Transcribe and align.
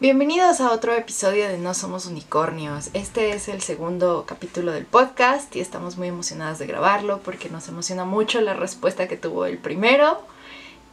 Bienvenidos 0.00 0.62
a 0.62 0.72
otro 0.72 0.94
episodio 0.94 1.46
de 1.46 1.58
No 1.58 1.74
Somos 1.74 2.06
Unicornios. 2.06 2.88
Este 2.94 3.32
es 3.32 3.48
el 3.48 3.60
segundo 3.60 4.24
capítulo 4.26 4.72
del 4.72 4.86
podcast 4.86 5.54
y 5.54 5.60
estamos 5.60 5.98
muy 5.98 6.08
emocionadas 6.08 6.58
de 6.58 6.66
grabarlo 6.66 7.20
porque 7.22 7.50
nos 7.50 7.68
emociona 7.68 8.06
mucho 8.06 8.40
la 8.40 8.54
respuesta 8.54 9.08
que 9.08 9.18
tuvo 9.18 9.44
el 9.44 9.58
primero. 9.58 10.22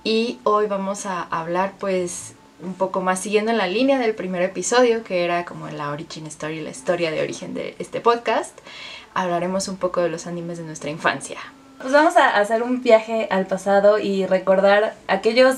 Y 0.04 0.40
hoy 0.44 0.68
vamos 0.68 1.06
a 1.06 1.22
hablar 1.22 1.76
pues 1.80 2.34
un 2.62 2.74
poco 2.74 3.00
más 3.00 3.22
siguiendo 3.22 3.52
en 3.52 3.58
la 3.58 3.68
línea 3.68 3.98
del 3.98 4.14
primer 4.14 4.42
episodio 4.42 5.06
que 5.06 5.24
era 5.24 5.46
como 5.46 5.70
la 5.70 5.90
origin 5.92 6.28
story, 6.28 6.60
la 6.60 6.72
historia 6.72 7.10
de 7.10 7.22
origen 7.22 7.54
de 7.54 7.78
este 7.80 8.02
podcast. 8.02 8.60
Hablaremos 9.14 9.70
un 9.70 9.78
poco 9.78 10.02
de 10.02 10.10
los 10.10 10.28
animes 10.28 10.58
de 10.58 10.66
nuestra 10.66 10.90
infancia. 10.90 11.40
Pues 11.80 11.94
vamos 11.94 12.18
a 12.18 12.38
hacer 12.38 12.62
un 12.62 12.82
viaje 12.82 13.30
al 13.32 13.48
pasado 13.48 14.00
y 14.00 14.26
recordar 14.26 14.96
aquellos 15.08 15.56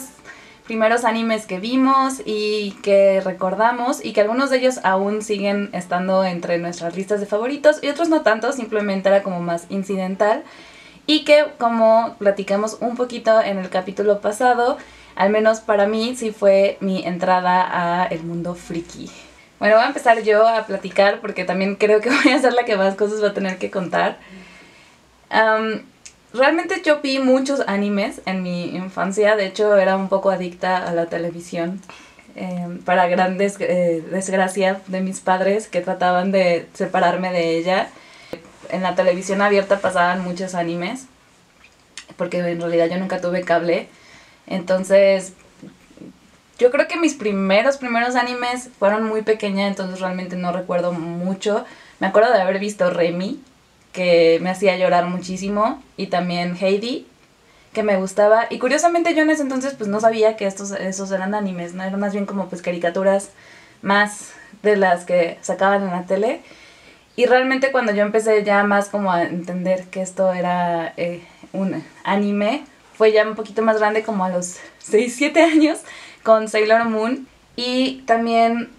primeros 0.70 1.04
animes 1.04 1.48
que 1.48 1.60
vimos 1.60 2.22
y 2.26 2.74
que 2.84 3.22
recordamos 3.22 4.06
y 4.06 4.14
que 4.14 4.22
algunos 4.22 4.52
de 4.52 4.58
ellos 4.60 4.80
aún 4.84 5.24
siguen 5.24 5.72
estando 5.74 6.24
entre 6.24 6.60
nuestras 6.60 6.96
listas 6.96 7.20
de 7.20 7.26
favoritos 7.26 7.80
y 7.82 7.88
otros 7.88 8.08
no 8.08 8.22
tanto, 8.22 8.52
simplemente 8.52 9.10
era 9.10 9.24
como 9.24 9.42
más 9.42 9.66
incidental 9.70 10.44
y 11.08 11.24
que 11.26 11.44
como 11.58 12.16
platicamos 12.20 12.78
un 12.82 12.96
poquito 12.96 13.42
en 13.42 13.58
el 13.58 13.72
capítulo 13.72 14.22
pasado, 14.22 14.78
al 15.16 15.32
menos 15.32 15.60
para 15.60 15.88
mí 15.88 16.16
sí 16.16 16.30
fue 16.30 16.78
mi 16.82 17.04
entrada 17.04 18.04
a 18.04 18.06
el 18.06 18.22
mundo 18.22 18.54
friki. 18.54 19.10
Bueno, 19.58 19.74
voy 19.74 19.86
a 19.86 19.88
empezar 19.88 20.22
yo 20.22 20.48
a 20.48 20.68
platicar 20.68 21.20
porque 21.20 21.46
también 21.46 21.78
creo 21.78 22.00
que 22.00 22.12
voy 22.12 22.32
a 22.32 22.38
ser 22.38 22.54
la 22.54 22.66
que 22.66 22.78
más 22.78 22.94
cosas 22.94 23.24
va 23.24 23.30
a 23.30 23.34
tener 23.34 23.58
que 23.58 23.72
contar. 23.72 24.20
Realmente 26.34 26.82
yo 26.86 27.02
vi 27.02 27.20
muchos 27.20 27.62
animes 27.68 28.22
en 28.26 28.44
mi 28.44 28.76
infancia, 28.76 29.36
de 29.36 29.48
hecho 29.48 29.76
era 29.78 29.96
un 29.96 30.10
poco 30.10 30.30
adicta 30.30 30.78
a 30.88 30.94
la 30.94 31.08
televisión. 31.08 31.82
Em, 32.36 32.80
para 32.80 33.08
gran 33.08 33.38
eh, 33.42 34.04
desgracia 34.12 34.82
de 34.88 35.02
mis 35.02 35.20
padres 35.20 35.68
que 35.68 35.82
trataban 35.82 36.32
de 36.32 36.68
separarme 36.74 37.34
de 37.34 37.58
ella. 37.58 37.90
En 38.70 38.84
la 38.84 38.96
televisión 38.96 39.42
abierta 39.42 39.80
pasaban 39.80 40.24
muchos 40.24 40.56
animes, 40.56 41.08
porque 42.16 42.38
en 42.40 42.62
realidad 42.62 42.88
yo 42.88 42.98
nunca 42.98 43.20
tuve 43.20 43.44
cable. 43.44 43.88
Entonces, 44.48 45.34
yo 46.60 46.72
creo 46.72 46.88
que 46.88 46.98
mis 46.98 47.16
primeros, 47.16 47.78
primeros 47.78 48.16
animes 48.16 48.70
fueron 48.80 49.04
muy 49.04 49.22
pequeña, 49.22 49.68
entonces 49.68 50.00
realmente 50.00 50.36
no 50.36 50.52
recuerdo 50.52 50.92
mucho. 50.92 51.66
Me 52.00 52.08
acuerdo 52.08 52.32
de 52.32 52.42
haber 52.42 52.60
visto 52.60 52.90
Remy, 52.90 53.42
que 53.92 54.40
me 54.42 54.50
hacía 54.50 54.78
llorar 54.78 55.06
muchísimo, 55.08 55.82
y 55.98 56.08
también 56.08 56.56
Heidi, 56.56 57.08
que 57.74 57.84
me 57.84 57.98
gustaba. 57.98 58.48
Y 58.50 58.60
curiosamente 58.60 59.16
yo 59.16 59.24
en 59.24 59.30
ese 59.30 59.44
entonces 59.44 59.74
pues 59.76 59.90
no 59.90 60.00
sabía 60.00 60.36
que 60.38 60.48
estos 60.48 60.72
esos 60.72 61.12
eran 61.12 61.36
animes, 61.36 61.74
¿no? 61.74 61.84
Eran 61.84 62.00
más 62.00 62.14
bien 62.14 62.26
como 62.26 62.48
pues 62.48 62.62
caricaturas 62.62 63.30
más 63.82 64.32
de 64.64 64.76
las 64.76 65.06
que 65.06 65.38
sacaban 65.42 65.84
en 65.84 65.92
la 65.92 66.04
tele. 66.04 66.42
Y 67.16 67.26
realmente 67.26 67.72
cuando 67.72 67.94
yo 67.94 68.02
empecé 68.02 68.44
ya 68.44 68.64
más 68.64 68.90
como 68.90 69.12
a 69.12 69.24
entender 69.24 69.86
que 69.86 70.02
esto 70.02 70.34
era 70.34 70.94
eh, 70.98 71.22
un 71.54 71.84
anime, 72.04 72.64
fue 72.94 73.12
ya 73.12 73.28
un 73.28 73.36
poquito 73.36 73.62
más 73.62 73.78
grande 73.78 74.04
como 74.04 74.24
a 74.24 74.30
los 74.30 74.58
6, 74.80 75.16
7 75.18 75.42
años 75.42 75.80
con 76.24 76.48
Sailor 76.48 76.86
Moon. 76.86 77.28
Y 77.56 78.04
también 78.06 78.70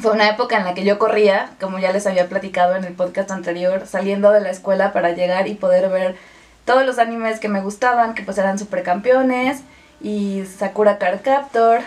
fue 0.00 0.12
una 0.12 0.28
época 0.28 0.56
en 0.56 0.64
la 0.64 0.74
que 0.74 0.84
yo 0.84 0.98
corría, 0.98 1.52
como 1.60 1.78
ya 1.78 1.92
les 1.92 2.06
había 2.06 2.28
platicado 2.28 2.74
en 2.74 2.84
el 2.84 2.94
podcast 2.94 3.30
anterior, 3.30 3.86
saliendo 3.86 4.32
de 4.32 4.40
la 4.40 4.50
escuela 4.50 4.92
para 4.92 5.12
llegar 5.12 5.46
y 5.46 5.54
poder 5.54 5.88
ver 5.88 6.16
todos 6.64 6.84
los 6.84 6.98
animes 6.98 7.38
que 7.38 7.48
me 7.48 7.60
gustaban, 7.60 8.14
que 8.14 8.22
pues 8.22 8.38
eran 8.38 8.58
Supercampeones 8.58 9.62
y 10.00 10.44
Sakura 10.46 10.98
Card 10.98 11.20
Captor 11.22 11.80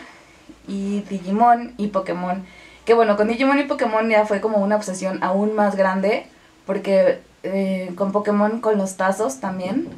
y 0.68 1.02
Digimon 1.10 1.74
y 1.78 1.88
Pokémon. 1.88 2.46
Que 2.86 2.94
bueno, 2.94 3.18
con 3.18 3.28
Digimon 3.28 3.60
y 3.60 3.64
Pokémon 3.64 4.10
ya 4.10 4.26
fue 4.26 4.40
como 4.40 4.60
una 4.60 4.78
obsesión 4.78 5.22
aún 5.22 5.54
más 5.54 5.76
grande, 5.76 6.28
porque 6.66 7.20
eh, 7.44 7.92
con 7.96 8.12
Pokémon 8.12 8.62
con 8.62 8.78
los 8.78 8.96
tazos 8.96 9.42
también, 9.42 9.90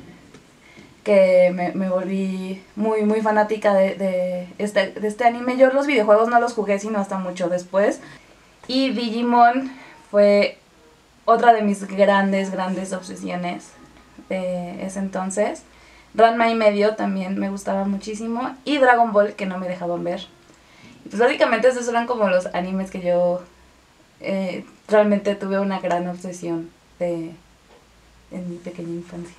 que 1.09 1.51
me, 1.73 1.89
volví 1.89 2.61
muy, 2.75 3.01
muy 3.01 3.21
fanática 3.21 3.73
de, 3.73 3.95
de, 3.95 4.47
este, 4.59 4.91
de 4.91 5.07
este 5.07 5.23
anime. 5.23 5.57
Yo 5.57 5.71
los 5.71 5.87
videojuegos 5.87 6.29
no 6.29 6.39
los 6.39 6.53
jugué 6.53 6.77
sino 6.77 6.99
hasta 6.99 7.17
mucho 7.17 7.49
después. 7.49 7.99
Y 8.67 8.91
Digimon 8.91 9.71
fue 10.11 10.59
otra 11.25 11.51
de 11.51 11.63
mis 11.63 11.87
grandes, 11.87 12.51
grandes 12.51 12.93
obsesiones 12.93 13.71
de 14.29 14.85
ese 14.85 14.99
entonces. 14.99 15.63
Ranma 16.13 16.51
y 16.51 16.53
medio 16.53 16.93
también 16.93 17.39
me 17.39 17.49
gustaba 17.49 17.85
muchísimo. 17.85 18.55
Y 18.63 18.77
Dragon 18.77 19.11
Ball 19.11 19.33
que 19.33 19.47
no 19.47 19.57
me 19.57 19.67
dejaban 19.67 20.03
ver. 20.03 20.27
Pues 21.09 21.17
básicamente 21.17 21.69
esos 21.69 21.87
eran 21.87 22.05
como 22.05 22.27
los 22.27 22.45
animes 22.53 22.91
que 22.91 23.01
yo 23.01 23.41
eh, 24.19 24.63
realmente 24.87 25.33
tuve 25.33 25.57
una 25.57 25.79
gran 25.79 26.07
obsesión 26.07 26.69
de, 26.99 27.31
en 28.29 28.49
mi 28.51 28.57
pequeña 28.57 28.93
infancia. 28.93 29.33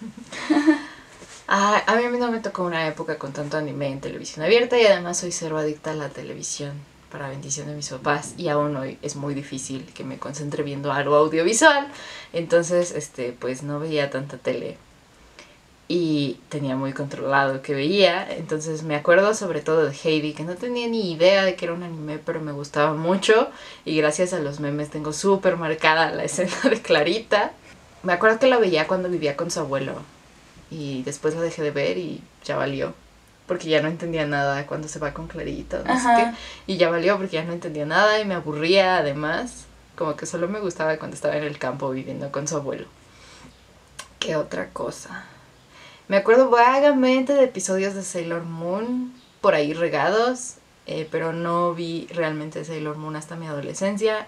Ah, 1.52 1.82
a 1.88 1.96
mí 1.96 2.16
no 2.16 2.30
me 2.30 2.38
tocó 2.38 2.62
una 2.62 2.86
época 2.86 3.18
con 3.18 3.32
tanto 3.32 3.56
anime 3.56 3.88
en 3.88 4.00
televisión 4.00 4.44
abierta 4.44 4.78
y 4.78 4.86
además 4.86 5.18
soy 5.18 5.32
cero 5.32 5.58
adicta 5.58 5.90
a 5.90 5.94
la 5.94 6.08
televisión 6.08 6.74
para 7.10 7.28
bendición 7.28 7.66
de 7.66 7.74
mis 7.74 7.88
papás 7.88 8.34
y 8.36 8.46
aún 8.46 8.76
hoy 8.76 8.98
es 9.02 9.16
muy 9.16 9.34
difícil 9.34 9.84
que 9.92 10.04
me 10.04 10.16
concentre 10.16 10.62
viendo 10.62 10.92
algo 10.92 11.16
audiovisual. 11.16 11.88
Entonces, 12.32 12.92
este, 12.92 13.32
pues 13.32 13.64
no 13.64 13.80
veía 13.80 14.10
tanta 14.10 14.36
tele 14.38 14.78
y 15.88 16.38
tenía 16.50 16.76
muy 16.76 16.92
controlado 16.92 17.62
que 17.62 17.74
veía. 17.74 18.30
Entonces 18.32 18.84
me 18.84 18.94
acuerdo 18.94 19.34
sobre 19.34 19.60
todo 19.60 19.86
de 19.86 19.96
Heidi, 20.04 20.34
que 20.34 20.44
no 20.44 20.54
tenía 20.54 20.86
ni 20.86 21.10
idea 21.10 21.44
de 21.44 21.56
que 21.56 21.64
era 21.64 21.74
un 21.74 21.82
anime, 21.82 22.20
pero 22.24 22.40
me 22.40 22.52
gustaba 22.52 22.94
mucho. 22.94 23.48
Y 23.84 23.96
gracias 23.96 24.32
a 24.34 24.38
los 24.38 24.60
memes 24.60 24.90
tengo 24.90 25.12
súper 25.12 25.56
marcada 25.56 26.12
la 26.12 26.22
escena 26.30 26.54
de 26.70 26.80
Clarita. 26.80 27.50
Me 28.04 28.12
acuerdo 28.12 28.38
que 28.38 28.46
la 28.46 28.58
veía 28.58 28.86
cuando 28.86 29.08
vivía 29.08 29.36
con 29.36 29.50
su 29.50 29.58
abuelo 29.58 30.19
y 30.70 31.02
después 31.02 31.34
la 31.34 31.40
dejé 31.40 31.62
de 31.62 31.70
ver 31.70 31.98
y 31.98 32.22
ya 32.44 32.56
valió. 32.56 32.94
Porque 33.46 33.68
ya 33.68 33.82
no 33.82 33.88
entendía 33.88 34.26
nada 34.26 34.66
cuando 34.66 34.86
se 34.86 35.00
va 35.00 35.12
con 35.12 35.26
Clarita, 35.26 35.82
no 35.84 35.98
sé 35.98 36.08
qué. 36.16 36.72
Y 36.72 36.76
ya 36.76 36.88
valió 36.88 37.16
porque 37.16 37.36
ya 37.36 37.44
no 37.44 37.52
entendía 37.52 37.84
nada 37.84 38.20
y 38.20 38.24
me 38.24 38.34
aburría 38.34 38.98
además. 38.98 39.64
Como 39.96 40.14
que 40.16 40.26
solo 40.26 40.46
me 40.48 40.60
gustaba 40.60 40.96
cuando 40.98 41.16
estaba 41.16 41.36
en 41.36 41.44
el 41.44 41.58
campo 41.58 41.90
viviendo 41.90 42.30
con 42.30 42.46
su 42.46 42.56
abuelo. 42.56 42.86
¿Qué 44.20 44.36
otra 44.36 44.68
cosa? 44.68 45.24
Me 46.06 46.16
acuerdo 46.16 46.48
vagamente 46.48 47.34
de 47.34 47.44
episodios 47.44 47.94
de 47.94 48.02
Sailor 48.02 48.44
Moon 48.44 49.12
por 49.40 49.54
ahí 49.54 49.72
regados, 49.72 50.56
eh, 50.86 51.08
pero 51.10 51.32
no 51.32 51.74
vi 51.74 52.06
realmente 52.12 52.64
Sailor 52.64 52.96
Moon 52.96 53.16
hasta 53.16 53.36
mi 53.36 53.46
adolescencia 53.46 54.26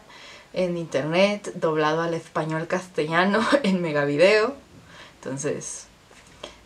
en 0.52 0.76
internet, 0.76 1.52
doblado 1.54 2.02
al 2.02 2.14
español 2.14 2.66
castellano 2.66 3.40
en 3.62 3.82
Megavideo. 3.82 4.54
Entonces, 5.16 5.86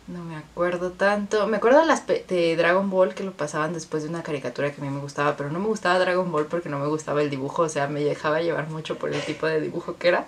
no 0.09 0.23
me 0.23 0.37
acuerdo 0.37 0.93
tanto. 0.93 1.47
Me 1.47 1.57
acuerdo 1.57 1.81
de, 1.81 1.87
las 1.87 2.07
de 2.07 2.57
Dragon 2.57 2.89
Ball 2.91 3.15
que 3.15 3.25
lo 3.25 3.33
pasaban 3.33 3.73
después 3.73 4.03
de 4.05 4.09
una 4.09 4.23
caricatura 4.23 4.73
que 4.73 4.81
a 4.81 4.85
mí 4.85 4.91
me 4.91 5.01
gustaba, 5.01 5.37
pero 5.37 5.51
no 5.51 5.59
me 5.59 5.67
gustaba 5.67 5.99
Dragon 5.99 6.31
Ball 6.31 6.47
porque 6.47 6.69
no 6.69 6.79
me 6.79 6.87
gustaba 6.87 7.23
el 7.23 7.31
dibujo, 7.31 7.63
o 7.63 7.69
sea, 7.69 7.89
me 7.89 8.01
dejaba 8.01 8.41
llevar 8.41 8.69
mucho 8.69 8.97
por 8.99 9.13
el 9.13 9.21
tipo 9.23 9.47
de 9.47 9.61
dibujo 9.61 9.97
que 9.97 10.09
era. 10.09 10.27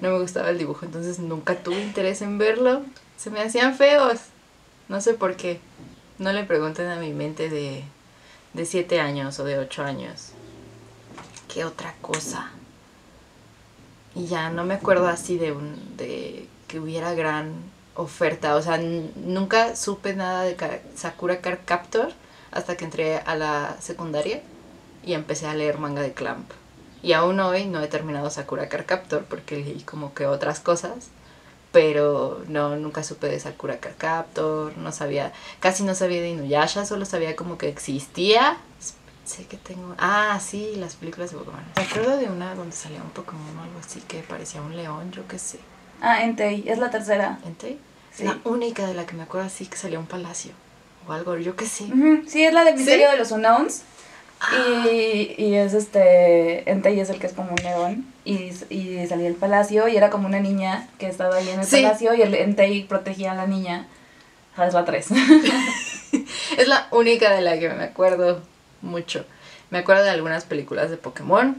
No 0.00 0.10
me 0.10 0.18
gustaba 0.18 0.50
el 0.50 0.58
dibujo, 0.58 0.84
entonces 0.84 1.20
nunca 1.20 1.54
tuve 1.62 1.80
interés 1.80 2.22
en 2.22 2.38
verlo. 2.38 2.82
Se 3.16 3.30
me 3.30 3.40
hacían 3.40 3.76
feos. 3.76 4.18
No 4.88 5.00
sé 5.00 5.14
por 5.14 5.36
qué. 5.36 5.60
No 6.18 6.32
le 6.32 6.44
pregunten 6.44 6.88
a 6.88 6.96
mi 6.96 7.12
mente 7.12 7.48
de, 7.48 7.84
de 8.54 8.66
7 8.66 9.00
años 9.00 9.38
o 9.38 9.44
de 9.44 9.58
8 9.58 9.84
años. 9.84 10.32
¿Qué 11.52 11.64
otra 11.64 11.94
cosa? 12.00 12.50
Y 14.14 14.26
ya 14.26 14.50
no 14.50 14.64
me 14.64 14.74
acuerdo 14.74 15.06
así 15.06 15.38
de, 15.38 15.52
un, 15.52 15.96
de 15.96 16.48
que 16.66 16.80
hubiera 16.80 17.14
gran 17.14 17.52
oferta. 17.94 18.56
O 18.56 18.62
sea, 18.62 18.78
nunca 18.78 19.76
supe 19.76 20.14
nada 20.14 20.42
de 20.42 20.56
Sakura 20.96 21.40
Card 21.40 21.60
Captor 21.64 22.12
hasta 22.50 22.76
que 22.76 22.84
entré 22.84 23.18
a 23.18 23.34
la 23.34 23.76
secundaria 23.80 24.42
y 25.04 25.14
empecé 25.14 25.46
a 25.46 25.54
leer 25.54 25.78
manga 25.78 26.02
de 26.02 26.12
Clamp. 26.12 26.50
Y 27.02 27.14
aún 27.14 27.40
hoy 27.40 27.66
no 27.66 27.80
he 27.80 27.88
terminado 27.88 28.30
Sakura 28.30 28.68
Card 28.68 28.86
Captor 28.86 29.24
porque 29.24 29.56
leí 29.56 29.82
como 29.82 30.14
que 30.14 30.26
otras 30.26 30.60
cosas. 30.60 31.08
Pero 31.72 32.42
no, 32.48 32.76
nunca 32.76 33.02
supe 33.02 33.28
de 33.28 33.40
Sakura 33.40 33.80
Card 33.80 33.96
Captor, 33.96 34.76
no 34.76 34.92
sabía, 34.92 35.32
casi 35.58 35.84
no 35.84 35.94
sabía 35.94 36.20
de 36.20 36.28
Inuyasha, 36.28 36.84
solo 36.84 37.06
sabía 37.06 37.34
como 37.34 37.56
que 37.56 37.68
existía 37.68 38.58
Sé 39.24 39.46
que 39.46 39.56
tengo. 39.56 39.94
Ah, 39.98 40.40
sí, 40.40 40.74
las 40.76 40.96
películas 40.96 41.30
de 41.30 41.38
Pokémon. 41.38 41.62
Me 41.76 41.82
acuerdo 41.82 42.16
de 42.16 42.26
una 42.26 42.54
donde 42.54 42.74
salía 42.74 43.00
un 43.02 43.10
Pokémon 43.10 43.56
o 43.56 43.62
algo 43.62 43.78
así 43.78 44.00
que 44.00 44.18
parecía 44.20 44.60
un 44.60 44.76
león, 44.76 45.12
yo 45.12 45.26
qué 45.28 45.38
sé. 45.38 45.60
Ah, 46.02 46.24
Entei, 46.24 46.64
es 46.68 46.78
la 46.78 46.90
tercera. 46.90 47.38
¿Entei? 47.46 47.78
Sí. 48.12 48.24
La 48.24 48.38
única 48.44 48.86
de 48.86 48.92
la 48.94 49.06
que 49.06 49.14
me 49.14 49.22
acuerdo 49.22 49.46
así 49.46 49.64
que 49.66 49.76
salía 49.78 49.98
un 49.98 50.06
palacio. 50.06 50.52
O 51.08 51.12
algo, 51.12 51.36
yo 51.38 51.56
qué 51.56 51.64
sé. 51.66 51.84
Ujú, 51.84 52.24
Sí, 52.28 52.44
es 52.44 52.52
la 52.52 52.64
del 52.64 52.74
misterio 52.76 53.06
¿Sí? 53.06 53.12
de 53.12 53.18
los 53.18 53.30
Unknowns. 53.30 53.82
Y, 54.90 55.34
y 55.38 55.54
es 55.54 55.72
este. 55.72 56.68
Entei 56.70 56.98
es 56.98 57.08
el 57.10 57.18
que 57.20 57.28
es 57.28 57.32
como 57.32 57.50
un 57.52 57.62
león. 57.62 58.06
Y, 58.24 58.50
y 58.70 59.06
salía 59.08 59.28
el 59.28 59.34
palacio 59.34 59.86
y 59.88 59.96
era 59.96 60.10
como 60.10 60.26
una 60.26 60.40
niña 60.40 60.88
que 60.98 61.06
estaba 61.06 61.36
ahí 61.36 61.48
en 61.48 61.60
el 61.60 61.66
Sí. 61.66 61.82
palacio 61.82 62.12
y 62.14 62.22
el 62.22 62.34
Entei 62.34 62.82
protegía 62.84 63.32
a 63.32 63.34
la 63.36 63.46
niña. 63.46 63.86
Ah, 64.56 64.66
es 64.66 64.74
la 64.74 64.84
3. 64.84 65.06
Es 66.58 66.68
la 66.68 66.86
única 66.90 67.30
de 67.34 67.40
la 67.40 67.58
que 67.58 67.70
me 67.70 67.84
acuerdo 67.84 68.42
mucho. 68.82 69.24
Me 69.70 69.78
acuerdo 69.78 70.04
de 70.04 70.10
algunas 70.10 70.44
películas 70.44 70.90
de 70.90 70.98
Pokémon, 70.98 71.56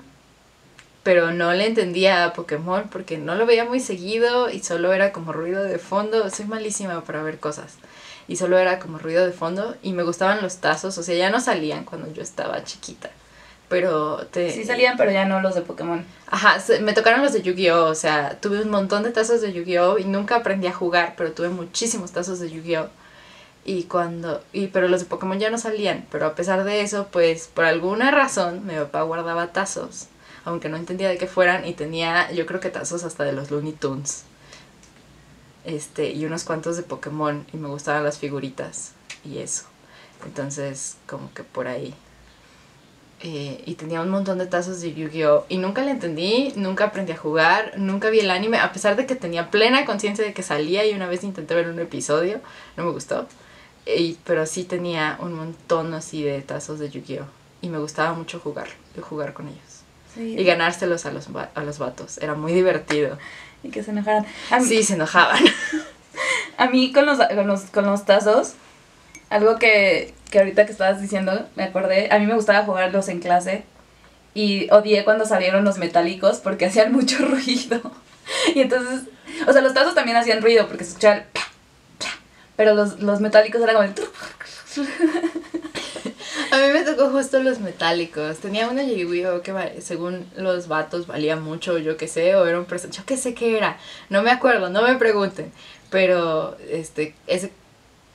pero 1.04 1.32
no 1.32 1.54
le 1.54 1.68
entendía 1.68 2.26
a 2.26 2.34
Pokémon 2.34 2.88
porque 2.90 3.18
no 3.18 3.36
lo 3.36 3.46
veía 3.46 3.66
muy 3.66 3.82
seguido 3.82 4.50
y 4.50 4.60
solo 4.60 4.94
era 4.94 5.12
como 5.12 5.34
ruido 5.34 5.62
de 5.64 5.78
fondo. 5.78 6.30
Soy 6.30 6.46
malísima 6.46 7.04
para 7.04 7.22
ver 7.22 7.40
cosas. 7.40 7.76
Y 8.28 8.38
solo 8.38 8.58
era 8.58 8.80
como 8.80 8.98
ruido 8.98 9.26
de 9.26 9.34
fondo 9.34 9.76
y 9.84 9.92
me 9.92 10.04
gustaban 10.04 10.42
los 10.42 10.58
tazos, 10.58 10.98
o 10.98 11.04
sea, 11.04 11.16
ya 11.16 11.30
no 11.30 11.42
salían 11.42 11.84
cuando 11.84 12.12
yo 12.14 12.24
estaba 12.24 12.64
chiquita. 12.64 13.10
Pero 13.68 14.26
te... 14.28 14.52
sí 14.52 14.64
salían, 14.64 14.98
pero 14.98 15.12
ya 15.12 15.26
no 15.26 15.42
los 15.42 15.56
de 15.56 15.62
Pokémon. 15.62 16.06
Ajá, 16.28 16.58
me 16.82 16.94
tocaron 16.94 17.22
los 17.22 17.34
de 17.34 17.42
Yu-Gi-Oh! 17.42 17.86
O 17.86 17.96
sea, 17.96 18.40
tuve 18.40 18.62
un 18.62 18.70
montón 18.70 19.04
de 19.04 19.12
tazos 19.12 19.42
de 19.42 19.52
Yu-Gi-Oh! 19.52 19.98
y 19.98 20.06
nunca 20.06 20.38
aprendí 20.38 20.68
a 20.68 20.74
jugar, 20.74 21.16
pero 21.18 21.32
tuve 21.32 21.50
muchísimos 21.50 22.12
tazos 22.12 22.40
de 22.40 22.50
Yu-Gi-Oh! 22.50 22.88
Y 23.66 23.84
cuando. 23.84 24.44
Y, 24.54 24.68
pero 24.68 24.88
los 24.88 25.02
de 25.02 25.06
Pokémon 25.08 25.40
ya 25.40 25.50
no 25.50 25.58
salían. 25.58 26.06
Pero 26.12 26.28
a 26.28 26.36
pesar 26.36 26.64
de 26.64 26.82
eso, 26.82 27.08
pues 27.12 27.48
por 27.48 27.66
alguna 27.66 28.12
razón 28.12 28.66
mi 28.66 28.76
papá 28.76 29.02
guardaba 29.04 29.54
tazos. 29.54 30.08
Aunque 30.46 30.70
no 30.70 30.78
entendía 30.78 31.10
de 31.10 31.18
qué 31.18 31.28
fueran. 31.28 31.66
Y 31.66 31.74
tenía, 31.74 32.32
yo 32.32 32.46
creo 32.46 32.60
que 32.60 32.70
tazos 32.70 33.04
hasta 33.04 33.24
de 33.24 33.34
los 33.34 33.52
Looney 33.52 33.74
Tunes. 33.74 34.24
Este, 35.66 36.12
y 36.12 36.26
unos 36.26 36.44
cuantos 36.44 36.78
de 36.78 36.84
Pokémon. 36.84 37.46
Y 37.54 37.58
me 37.58 37.68
gustaban 37.68 38.04
las 38.04 38.18
figuritas. 38.18 38.94
Y 39.24 39.40
eso. 39.40 39.66
Entonces, 40.26 40.98
como 41.08 41.34
que 41.34 41.44
por 41.44 41.68
ahí. 41.68 41.96
Eh, 43.26 43.64
y 43.66 43.76
tenía 43.76 44.02
un 44.02 44.10
montón 44.10 44.38
de 44.38 44.48
tazos 44.48 44.82
de 44.82 44.94
Yu-Gi-Oh! 44.94 45.46
Y 45.48 45.58
nunca 45.58 45.82
le 45.82 45.92
entendí, 45.92 46.52
nunca 46.58 46.86
aprendí 46.86 47.14
a 47.14 47.18
jugar, 47.18 47.72
nunca 47.78 48.10
vi 48.10 48.20
el 48.20 48.30
anime, 48.30 48.58
a 48.60 48.74
pesar 48.74 48.98
de 48.98 49.06
que 49.06 49.16
tenía 49.16 49.50
plena 49.50 49.86
conciencia 49.86 50.26
de 50.26 50.34
que 50.34 50.44
salía 50.44 50.86
y 50.86 50.94
una 50.94 51.08
vez 51.08 51.24
intenté 51.24 51.56
ver 51.56 51.70
un 51.70 51.80
episodio, 51.80 52.42
no 52.76 52.84
me 52.84 52.92
gustó. 52.92 53.28
Pero 54.26 54.46
sí 54.46 54.66
tenía 54.66 55.18
un 55.22 55.36
montón 55.36 55.94
así 55.94 56.22
de 56.22 56.42
tazos 56.42 56.80
de 56.80 56.90
Yu-Gi-Oh! 56.90 57.26
Y 57.62 57.70
me 57.70 57.78
gustaba 57.78 58.14
mucho 58.14 58.42
jugar, 58.42 58.68
jugar 59.00 59.34
con 59.34 59.48
ellos. 59.48 59.73
Sí. 60.16 60.36
Y 60.38 60.44
ganárselos 60.44 61.06
a 61.06 61.12
los, 61.12 61.28
a 61.56 61.64
los 61.64 61.80
vatos, 61.80 62.18
era 62.20 62.36
muy 62.36 62.54
divertido. 62.54 63.18
Y 63.64 63.70
que 63.70 63.84
se 63.84 63.92
enojaran. 63.92 64.26
Mí, 64.60 64.66
Sí, 64.66 64.84
se 64.84 64.94
enojaban. 64.94 65.44
a 66.58 66.68
mí 66.68 66.92
con, 66.92 67.06
los, 67.06 67.18
con, 67.18 67.48
los, 67.48 67.62
con 67.64 67.86
los 67.86 68.06
tazos, 68.06 68.54
algo 69.30 69.58
que, 69.58 70.14
que 70.30 70.40
ahorita 70.40 70.66
que 70.66 70.72
estabas 70.72 71.02
diciendo, 71.02 71.48
me 71.56 71.64
acordé, 71.64 72.10
a 72.12 72.20
mí 72.20 72.26
me 72.26 72.36
gustaba 72.36 72.66
jugarlos 72.66 73.08
en 73.08 73.20
clase 73.20 73.64
y 74.34 74.70
odié 74.72 75.04
cuando 75.04 75.26
salieron 75.26 75.64
los 75.64 75.78
metálicos 75.78 76.38
porque 76.38 76.66
hacían 76.68 76.92
mucho 76.92 77.26
ruido. 77.26 77.82
Y 78.56 78.62
entonces, 78.62 79.02
o 79.48 79.54
sea, 79.54 79.62
los 79.62 79.74
tazos 79.74 79.96
también 79.96 80.18
hacían 80.18 80.42
ruido 80.42 80.68
porque 80.68 80.84
se 80.84 80.92
escuchaba 80.92 81.16
el 81.16 81.24
pa, 81.24 81.42
pa, 82.00 82.08
pero 82.56 82.74
los, 82.76 83.00
los 83.00 83.20
metálicos 83.22 83.62
eran 83.62 83.76
como 83.76 83.88
el... 83.88 83.94
A 86.54 86.58
mí 86.58 86.68
me 86.72 86.84
tocó 86.84 87.10
justo 87.10 87.42
los 87.42 87.60
metálicos. 87.60 88.38
Tenía 88.38 88.70
de 88.70 88.96
Yu-Gi-Oh! 88.96 89.42
que 89.42 89.82
según 89.82 90.28
los 90.38 90.68
vatos 90.68 91.08
valía 91.08 91.36
mucho, 91.36 91.80
yo 91.80 91.98
qué 91.98 92.08
sé, 92.08 92.36
o 92.36 92.46
era 92.46 92.60
un 92.60 92.66
presente. 92.66 92.96
Yo 92.96 93.06
qué 93.08 93.18
sé 93.18 93.34
qué 93.34 93.58
era. 93.58 93.80
No 94.12 94.22
me 94.22 94.30
acuerdo, 94.30 94.70
no 94.70 94.84
me 94.84 94.94
pregunten. 94.98 95.52
Pero 95.90 96.56
este, 96.70 97.16
ese, 97.26 97.52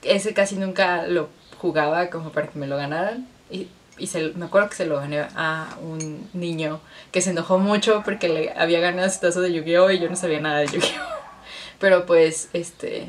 ese 0.02 0.34
casi 0.34 0.54
nunca 0.54 1.08
lo 1.08 1.28
jugaba 1.58 2.10
como 2.10 2.30
para 2.30 2.46
que 2.46 2.60
me 2.60 2.68
lo 2.68 2.76
ganaran. 2.76 3.26
Y, 3.50 3.66
y 3.98 4.06
se, 4.06 4.28
me 4.34 4.44
acuerdo 4.44 4.68
que 4.68 4.76
se 4.76 4.86
lo 4.86 5.00
gané 5.00 5.26
a 5.34 5.76
un 5.82 6.30
niño 6.32 6.80
que 7.10 7.22
se 7.22 7.30
enojó 7.30 7.58
mucho 7.58 8.02
porque 8.04 8.28
le 8.28 8.52
había 8.52 8.78
ganado 8.78 9.10
su 9.10 9.18
tazo 9.18 9.40
de 9.40 9.52
Yu-Gi-Oh! 9.52 9.90
y 9.90 9.98
yo 9.98 10.08
no 10.08 10.14
sabía 10.14 10.38
nada 10.40 10.60
de 10.60 10.68
Yu-Gi-Oh! 10.68 11.18
Pero 11.80 12.06
pues, 12.06 12.50
este, 12.52 13.08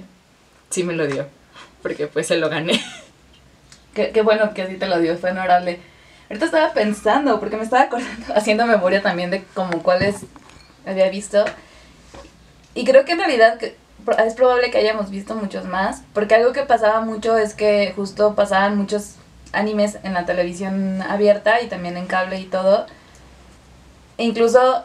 sí 0.72 0.84
me 0.84 0.94
lo 0.94 1.06
dio. 1.06 1.28
Porque 1.84 2.08
pues 2.08 2.26
se 2.26 2.38
lo 2.38 2.50
gané. 2.50 2.84
Qué, 3.94 4.12
qué 4.12 4.22
bueno 4.22 4.54
que 4.54 4.64
así 4.64 4.76
te 4.76 4.88
lo 4.88 5.00
dio, 5.00 5.18
fue 5.18 5.32
honorable. 5.32 5.80
Ahorita 6.30 6.46
estaba 6.46 6.74
pensando, 6.74 7.40
porque 7.40 7.58
me 7.58 7.64
estaba 7.64 7.84
acordando, 7.84 8.26
haciendo 8.36 8.66
memoria 8.66 9.02
también 9.02 9.32
de 9.32 9.44
como 9.54 9.82
cuáles 9.82 10.26
había 10.86 11.10
visto. 11.10 11.44
Y 12.76 12.86
creo 12.86 13.06
que 13.06 13.14
en 13.14 13.20
realidad 13.20 13.60
es 14.18 14.34
probable 14.34 14.72
que 14.72 14.78
hayamos 14.78 15.10
visto 15.10 15.36
muchos 15.36 15.66
más, 15.66 16.04
porque 16.14 16.36
algo 16.36 16.54
que 16.54 16.64
pasaba 16.64 17.02
mucho 17.02 17.38
es 17.38 17.54
que 17.54 17.94
justo 17.96 18.36
pasaban 18.36 18.78
muchos 18.78 19.16
animes 19.52 19.98
en 20.04 20.14
la 20.14 20.26
televisión 20.26 21.02
abierta 21.02 21.62
y 21.62 21.68
también 21.68 21.98
en 21.98 22.06
cable 22.06 22.40
y 22.40 22.46
todo. 22.46 22.86
E 24.18 24.24
incluso 24.24 24.84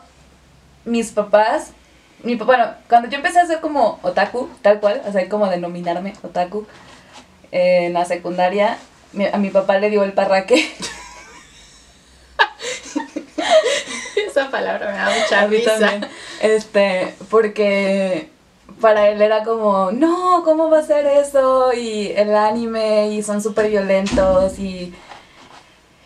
mis 0.85 1.13
papás, 1.13 1.73
mi 2.23 2.37
papá, 2.37 2.57
bueno, 2.57 2.75
cuando 2.89 3.09
yo 3.09 3.17
empecé 3.17 3.41
a 3.41 3.47
ser 3.47 3.61
como 3.61 3.99
otaku, 4.03 4.49
tal 4.63 4.81
cual, 4.81 5.03
o 5.07 5.13
sea, 5.13 5.29
como 5.29 5.49
denominarme 5.49 6.15
otaku, 6.23 6.67
eh, 7.53 7.87
en 7.87 7.93
la 7.93 8.05
secundaria, 8.05 8.79
a 9.33 9.39
mi 9.39 9.51
papá 9.51 9.79
le 9.79 9.91
dio 9.91 10.03
el 10.05 10.13
parraque. 10.13 10.71
Esa 14.29 14.51
palabra 14.51 14.91
me 14.91 14.97
da 14.99 15.11
mucha 15.21 15.41
A 15.43 15.49
mí 15.49 15.57
risa. 15.59 15.79
también. 15.79 16.07
Este, 16.41 17.15
porque 17.31 18.29
para 18.81 19.09
él 19.09 19.23
era 19.23 19.45
como, 19.45 19.93
no, 19.93 20.43
¿cómo 20.45 20.71
va 20.71 20.81
a 20.81 20.83
ser 20.83 21.07
eso? 21.07 21.73
Y 21.73 22.13
el 22.17 22.35
anime, 22.35 23.09
y 23.09 23.23
son 23.23 23.43
súper 23.43 23.69
violentos, 23.71 24.59
y. 24.59 24.93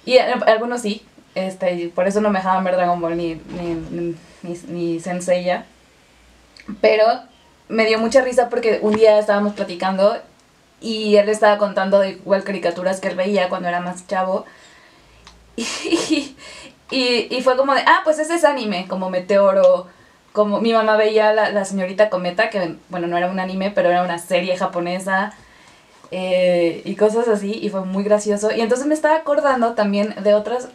Y 0.04 0.18
algunos 0.18 0.82
sí, 0.82 1.04
este, 1.34 1.74
y 1.74 1.88
por 1.88 2.06
eso 2.08 2.20
no 2.20 2.30
me 2.30 2.38
dejaban 2.38 2.64
ver 2.64 2.76
Dragon 2.76 3.00
Ball 3.00 3.16
ni, 3.16 3.34
ni, 3.34 3.74
ni, 3.90 4.16
ni, 4.42 4.58
ni 4.68 5.00
Senseiya. 5.00 5.66
Pero 6.80 7.04
me 7.68 7.84
dio 7.84 7.98
mucha 7.98 8.22
risa 8.22 8.48
porque 8.48 8.78
un 8.80 8.94
día 8.94 9.18
estábamos 9.18 9.52
platicando 9.52 10.16
y 10.80 11.16
él 11.16 11.28
estaba 11.28 11.58
contando 11.58 11.98
de 12.00 12.10
igual 12.10 12.44
caricaturas 12.44 13.00
que 13.00 13.08
él 13.08 13.16
veía 13.16 13.48
cuando 13.48 13.68
era 13.68 13.80
más 13.80 14.06
chavo. 14.06 14.44
Y, 16.90 17.28
y, 17.30 17.42
fue 17.42 17.54
como 17.58 17.74
de, 17.74 17.82
ah, 17.84 18.00
pues 18.02 18.18
ese 18.18 18.34
es 18.34 18.44
anime, 18.44 18.86
como 18.88 19.10
Meteoro, 19.10 19.88
como 20.32 20.58
mi 20.58 20.72
mamá 20.72 20.96
veía 20.96 21.34
la, 21.34 21.50
la 21.50 21.66
señorita 21.66 22.08
Cometa, 22.08 22.48
que 22.48 22.76
bueno, 22.88 23.06
no 23.08 23.18
era 23.18 23.30
un 23.30 23.38
anime, 23.38 23.70
pero 23.70 23.90
era 23.90 24.02
una 24.02 24.18
serie 24.18 24.56
japonesa, 24.56 25.34
eh, 26.10 26.80
y 26.86 26.94
cosas 26.96 27.28
así, 27.28 27.52
y 27.52 27.68
fue 27.68 27.84
muy 27.84 28.04
gracioso. 28.04 28.50
Y 28.54 28.62
entonces 28.62 28.86
me 28.86 28.94
estaba 28.94 29.16
acordando 29.16 29.74
también 29.74 30.14
de 30.22 30.34
otras 30.34 30.68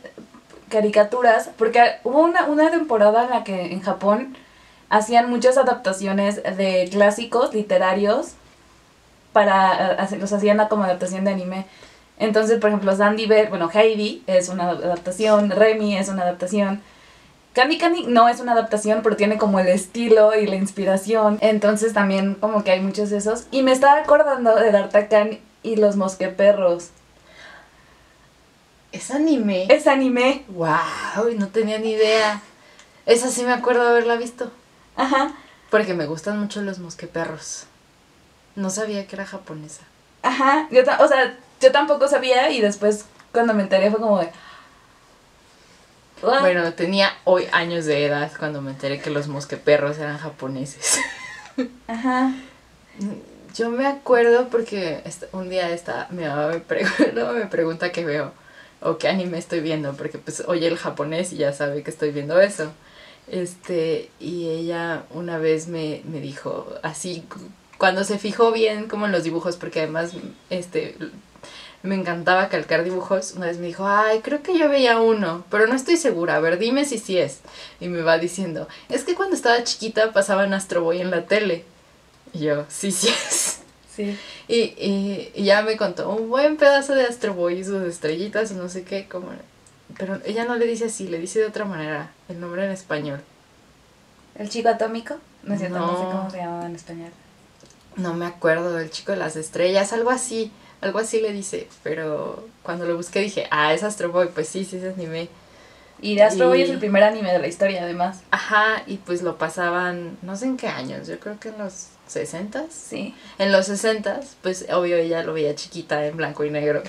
caricaturas, 0.70 1.50
porque 1.58 1.82
hubo 2.04 2.22
una, 2.22 2.46
una 2.46 2.70
temporada 2.70 3.24
en 3.24 3.32
la 3.32 3.44
que 3.44 3.74
en 3.74 3.82
Japón 3.82 4.38
hacían 4.90 5.30
muchas 5.30 5.58
adaptaciones 5.58 6.44
de 6.44 6.88
clásicos 6.92 7.54
literarios 7.56 8.34
para 9.34 9.94
hacer- 9.96 10.20
los 10.20 10.32
hacían 10.32 10.66
como 10.70 10.84
adaptación 10.84 11.26
de 11.26 11.32
anime. 11.32 11.66
Entonces, 12.20 12.60
por 12.60 12.70
ejemplo, 12.70 12.96
Sandy 12.96 13.26
Bear, 13.26 13.50
bueno, 13.50 13.70
Heidi 13.74 14.24
es 14.28 14.48
una 14.50 14.70
adaptación, 14.70 15.50
Remy 15.52 15.98
es 15.98 16.08
una 16.10 16.22
adaptación. 16.22 16.82
Candy 17.54 17.78
Candy 17.78 18.06
no 18.08 18.30
es 18.30 18.40
una 18.40 18.54
adaptación, 18.54 19.02
pero 19.04 19.16
tiene 19.16 19.38
como 19.38 19.60
el 19.60 19.68
estilo 19.68 20.34
y 20.36 20.48
la 20.48 20.56
inspiración. 20.56 21.38
Entonces 21.42 21.94
también 21.94 22.36
como 22.36 22.64
que 22.64 22.72
hay 22.72 22.80
muchos 22.80 23.10
de 23.10 23.18
esos. 23.18 23.46
Y 23.52 23.62
me 23.64 23.72
estaba 23.72 24.00
acordando 24.02 24.56
de 24.56 24.72
D'Artagnan 24.72 25.40
y 25.62 25.76
los 25.76 25.96
mosqueperros. 25.96 26.90
¿Es 28.92 29.12
anime? 29.12 29.66
Es 29.70 29.88
anime. 29.88 30.46
¡Wow! 30.50 31.32
No 31.38 31.48
tenía 31.48 31.80
ni 31.80 31.92
idea. 31.92 32.42
Esa 33.06 33.30
sí 33.30 33.44
me 33.44 33.52
acuerdo 33.54 33.84
de 33.84 33.90
haberla 33.90 34.16
visto. 34.16 34.52
Ajá, 34.96 35.34
Porque 35.72 35.94
me 35.96 36.06
gustan 36.06 36.40
mucho 36.40 36.62
los 36.62 36.78
mosqueperros. 36.80 37.66
No 38.56 38.70
sabía 38.70 39.08
que 39.08 39.16
era 39.16 39.26
japonesa. 39.26 39.82
ajá. 40.22 40.68
Yo 40.72 40.82
o 41.00 41.08
sea, 41.08 41.38
yo 41.62 41.72
tampoco 41.72 42.08
sabía 42.08 42.50
y 42.52 42.62
después 42.62 43.06
cuando 43.32 43.54
me 43.54 43.64
enteré 43.64 43.90
fue 43.90 44.00
como 44.00 44.20
de... 44.20 44.30
"Ah". 46.24 46.38
Bueno, 46.42 46.74
tenía 46.74 47.12
hoy 47.26 47.48
años 47.52 47.86
de 47.86 48.06
edad 48.06 48.32
cuando 48.38 48.62
me 48.62 48.72
enteré 48.72 49.02
que 49.02 49.10
los 49.10 49.28
mosqueperros 49.28 49.98
eran 49.98 50.18
japoneses. 50.18 51.00
Ajá. 51.88 52.32
Yo 53.56 53.70
me 53.70 53.86
acuerdo 53.86 54.48
porque 54.50 55.04
un 55.32 55.50
día 55.50 55.70
esta, 55.72 56.08
mi 56.12 56.24
mamá 56.24 56.48
me, 56.48 56.62
me 57.34 57.46
pregunta 57.48 57.92
qué 57.92 58.04
veo 58.06 58.32
o 58.82 58.98
qué 58.98 59.08
anime 59.08 59.38
estoy 59.38 59.60
viendo, 59.62 59.94
porque 59.94 60.18
pues 60.18 60.44
oye 60.48 60.68
el 60.68 60.78
japonés 60.78 61.32
y 61.34 61.38
ya 61.38 61.54
sabe 61.54 61.84
que 61.84 61.90
estoy 61.92 62.12
viendo 62.12 62.40
eso. 62.42 62.72
Este, 63.28 64.10
y 64.20 64.50
ella 64.50 65.04
una 65.12 65.38
vez 65.38 65.68
me, 65.68 66.02
me 66.06 66.20
dijo 66.20 66.68
así, 66.84 67.24
cuando 67.78 68.04
se 68.04 68.18
fijó 68.18 68.52
bien 68.52 68.88
como 68.88 69.06
en 69.06 69.12
los 69.12 69.24
dibujos, 69.24 69.58
porque 69.58 69.82
además 69.82 70.12
este, 70.50 70.96
me 71.84 71.96
encantaba 71.96 72.50
calcar 72.50 72.84
dibujos. 72.84 73.34
Una 73.34 73.48
vez 73.48 73.58
me 73.58 73.68
dijo, 73.68 73.86
ay, 73.86 74.22
creo 74.22 74.42
que 74.42 74.58
yo 74.58 74.70
veía 74.70 75.00
uno, 75.00 75.44
pero 75.50 75.68
no 75.68 75.76
estoy 75.76 75.98
segura. 75.98 76.36
A 76.36 76.40
ver, 76.40 76.58
dime 76.58 76.86
si 76.86 76.98
sí 76.98 77.18
es. 77.18 77.42
Y 77.80 77.90
me 77.90 78.02
va 78.02 78.18
diciendo, 78.18 78.68
es 78.90 79.04
que 79.04 79.16
cuando 79.16 79.36
estaba 79.36 79.64
chiquita 79.64 80.14
pasaban 80.14 80.54
Astro 80.54 80.82
Boy 80.82 81.02
en 81.02 81.12
la 81.12 81.26
tele. 81.26 81.66
Y 82.34 82.40
yo, 82.40 82.66
sí, 82.70 82.92
sí 82.92 83.10
es. 83.10 83.60
Sí. 83.94 84.18
Y, 84.48 84.56
y, 84.56 85.32
y 85.36 85.44
ya 85.44 85.62
me 85.62 85.78
contó 85.78 86.10
un 86.10 86.30
buen 86.30 86.58
pedazo 86.58 86.96
de 86.96 87.04
Astro 87.04 87.34
Boy 87.34 87.60
y 87.60 87.64
sus 87.64 87.84
estrellitas 87.84 88.52
no 88.54 88.70
sé 88.70 88.84
qué, 88.84 89.08
como... 89.08 89.28
Pero 89.98 90.20
ella 90.26 90.46
no 90.46 90.56
le 90.56 90.66
dice 90.66 90.86
así, 90.86 91.08
le 91.08 91.20
dice 91.20 91.40
de 91.40 91.46
otra 91.46 91.66
manera, 91.66 92.12
el 92.28 92.40
nombre 92.40 92.66
en 92.66 92.72
español. 92.72 93.22
¿El 94.36 94.50
chico 94.50 94.70
atómico? 94.70 95.18
No 95.44 95.54
es 95.54 95.60
cierto, 95.60 95.78
no, 95.78 95.98
sé 95.98 96.04
cómo 96.04 96.32
se 96.32 96.38
llamaba 96.38 96.66
en 96.66 96.76
español. 96.76 97.12
No 97.96 98.14
me 98.14 98.26
acuerdo 98.26 98.74
del 98.74 98.90
chico 98.90 99.12
de 99.12 99.18
las 99.18 99.36
estrellas, 99.36 99.94
algo 99.94 100.10
así, 100.10 100.52
algo 100.82 101.00
así 101.00 101.22
le 101.22 101.32
dice, 101.32 101.68
pero 101.84 102.46
cuando 102.64 102.86
lo 102.86 102.96
busqué 102.96 103.20
dije, 103.20 103.48
ah, 103.52 103.74
es 103.74 103.84
Astro 103.84 104.12
Boy, 104.12 104.30
pues 104.34 104.48
sí, 104.48 104.66
sí 104.66 104.78
es 104.78 104.94
anime. 104.94 105.30
Y 106.02 106.16
de 106.16 106.24
Astro 106.24 106.50
Boy 106.50 106.62
es 106.64 106.70
el 106.70 106.80
primer 106.80 107.04
anime 107.04 107.32
de 107.32 107.40
la 107.40 107.48
historia, 107.48 107.84
además. 107.84 108.22
Ajá, 108.32 108.84
y 108.88 108.98
pues 108.98 109.22
lo 109.22 109.38
pasaban, 109.38 110.18
no 110.22 110.36
sé 110.36 110.46
en 110.46 110.58
qué 110.58 110.68
años, 110.68 111.08
yo 111.08 111.20
creo 111.20 111.40
que 111.40 111.50
en 111.50 111.58
los 111.60 111.88
60 112.08 112.66
Sí. 112.70 113.16
En 113.38 113.52
los 113.52 113.68
60 113.68 114.20
pues 114.42 114.66
obvio 114.72 114.98
ella 114.98 115.24
lo 115.24 115.34
veía 115.34 115.56
chiquita 115.56 116.06
en 116.06 116.18
blanco 116.18 116.44
y 116.44 116.52
negro. 116.52 116.84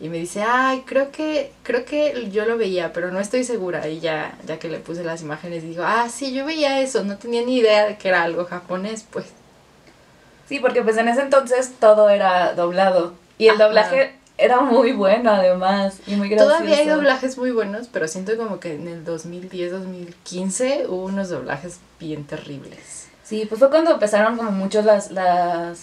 Y 0.00 0.08
me 0.08 0.16
dice, 0.16 0.42
ay, 0.42 0.82
creo 0.86 1.12
que, 1.12 1.52
creo 1.62 1.84
que 1.84 2.30
yo 2.30 2.46
lo 2.46 2.56
veía, 2.56 2.92
pero 2.94 3.12
no 3.12 3.20
estoy 3.20 3.44
segura. 3.44 3.86
Y 3.86 4.00
ya, 4.00 4.38
ya 4.46 4.58
que 4.58 4.68
le 4.68 4.78
puse 4.78 5.04
las 5.04 5.20
imágenes, 5.20 5.62
digo, 5.62 5.84
ah, 5.84 6.08
sí, 6.08 6.32
yo 6.32 6.46
veía 6.46 6.80
eso, 6.80 7.04
no 7.04 7.18
tenía 7.18 7.42
ni 7.42 7.58
idea 7.58 7.86
de 7.86 7.98
que 7.98 8.08
era 8.08 8.22
algo 8.22 8.46
japonés, 8.46 9.04
pues. 9.10 9.26
Sí, 10.50 10.58
porque 10.58 10.82
pues 10.82 10.96
en 10.96 11.06
ese 11.06 11.20
entonces 11.20 11.74
todo 11.78 12.10
era 12.10 12.54
doblado. 12.54 13.14
Y 13.38 13.46
el 13.46 13.54
Ajá. 13.54 13.66
doblaje 13.66 14.16
era 14.36 14.58
muy 14.60 14.90
bueno, 14.90 15.30
además. 15.30 16.00
Y 16.08 16.16
muy 16.16 16.28
gracioso. 16.28 16.52
Todavía 16.56 16.76
hay 16.78 16.88
doblajes 16.88 17.38
muy 17.38 17.52
buenos, 17.52 17.86
pero 17.86 18.08
siento 18.08 18.36
como 18.36 18.58
que 18.58 18.74
en 18.74 18.88
el 18.88 19.04
2010, 19.04 19.70
2015 19.70 20.86
hubo 20.88 21.04
unos 21.04 21.28
doblajes 21.28 21.78
bien 22.00 22.24
terribles. 22.24 23.06
Sí, 23.22 23.46
pues 23.48 23.60
fue 23.60 23.70
cuando 23.70 23.92
empezaron 23.92 24.36
como 24.36 24.50
muchos 24.50 24.84
las, 24.84 25.12
las, 25.12 25.78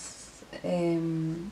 em, 0.64 1.50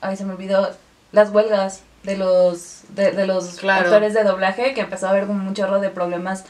ay, 0.00 0.16
se 0.16 0.24
me 0.24 0.32
olvidó, 0.32 0.70
las 1.12 1.28
huelgas 1.30 1.82
de 2.04 2.16
los, 2.16 2.84
de, 2.88 3.10
de 3.12 3.26
los 3.26 3.56
Claro. 3.58 3.84
actores 3.84 4.14
de 4.14 4.24
doblaje, 4.24 4.72
que 4.72 4.80
empezó 4.80 5.08
a 5.08 5.10
haber 5.10 5.26
como 5.26 5.46
un 5.46 5.52
chorro 5.52 5.78
de 5.78 5.90
problemas 5.90 6.44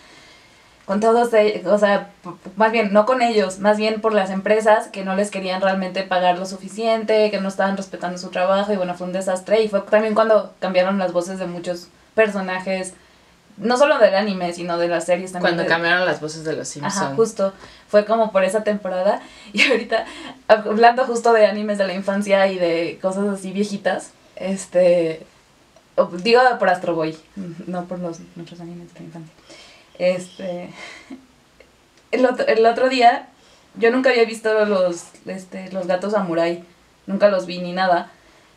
con 0.89 0.99
todos, 1.01 1.31
de- 1.31 1.63
o 1.67 1.79
sea, 1.79 2.09
más 2.57 2.73
bien, 2.73 2.93
no 2.93 3.07
con 3.07 3.23
ellos, 3.23 3.59
más 3.61 3.77
bien 3.77 4.01
por 4.01 4.13
las 4.15 4.31
empresas 4.31 4.89
que 4.89 5.05
no 5.05 5.15
les 5.15 5.31
querían 5.31 5.61
realmente 5.61 6.03
pagar 6.03 6.39
lo 6.39 6.47
suficiente, 6.47 7.31
que 7.31 7.41
no 7.41 7.49
estaban 7.49 7.77
respetando 7.77 8.19
su 8.19 8.31
trabajo, 8.31 8.73
y 8.73 8.77
bueno, 8.77 8.95
fue 8.95 9.07
un 9.07 9.13
desastre, 9.13 9.63
y 9.63 9.69
fue 9.69 9.83
también 9.83 10.15
cuando 10.15 10.55
cambiaron 10.59 10.99
las 10.99 11.13
voces 11.13 11.39
de 11.39 11.47
muchos 11.47 11.89
personajes, 12.15 12.95
no 13.59 13.77
solo 13.77 13.99
del 13.99 14.15
anime, 14.15 14.53
sino 14.55 14.79
de 14.79 14.89
las 14.89 15.05
series 15.05 15.33
también. 15.33 15.51
Cuando 15.57 15.63
de- 15.65 15.69
cambiaron 15.69 16.07
las 16.07 16.21
voces 16.21 16.45
de 16.45 16.55
los 16.57 16.67
Simpsons. 16.69 16.97
Ajá, 16.97 17.15
justo. 17.15 17.53
Fue 17.89 18.05
como 18.05 18.33
por 18.33 18.43
esa 18.45 18.65
temporada. 18.65 19.21
Y 19.53 19.63
ahorita, 19.71 20.05
hablando 20.49 21.05
justo 21.05 21.33
de 21.33 21.45
animes 21.47 21.77
de 21.79 21.87
la 21.87 21.95
infancia 21.95 22.47
y 22.47 22.59
de 22.59 22.99
cosas 23.03 23.29
así 23.29 23.53
viejitas, 23.53 24.13
este. 24.37 25.27
Digo 26.23 26.41
por 26.61 26.69
Astro 26.69 26.95
Boy, 26.95 27.19
no 27.67 27.85
por 27.87 27.99
los 27.99 28.21
nuestros 28.37 28.61
animes 28.61 28.95
de 28.95 29.01
la 29.01 29.07
infancia. 29.07 29.35
Este. 29.99 30.71
El 32.11 32.25
otro, 32.25 32.47
el 32.47 32.65
otro 32.65 32.89
día, 32.89 33.27
yo 33.75 33.91
nunca 33.91 34.09
había 34.09 34.25
visto 34.25 34.65
los, 34.65 35.05
este, 35.27 35.71
los 35.73 35.87
gatos 35.87 36.13
samurai. 36.13 36.65
Nunca 37.07 37.29
los 37.29 37.45
vi 37.45 37.59
ni 37.59 37.73
nada. 37.73 38.11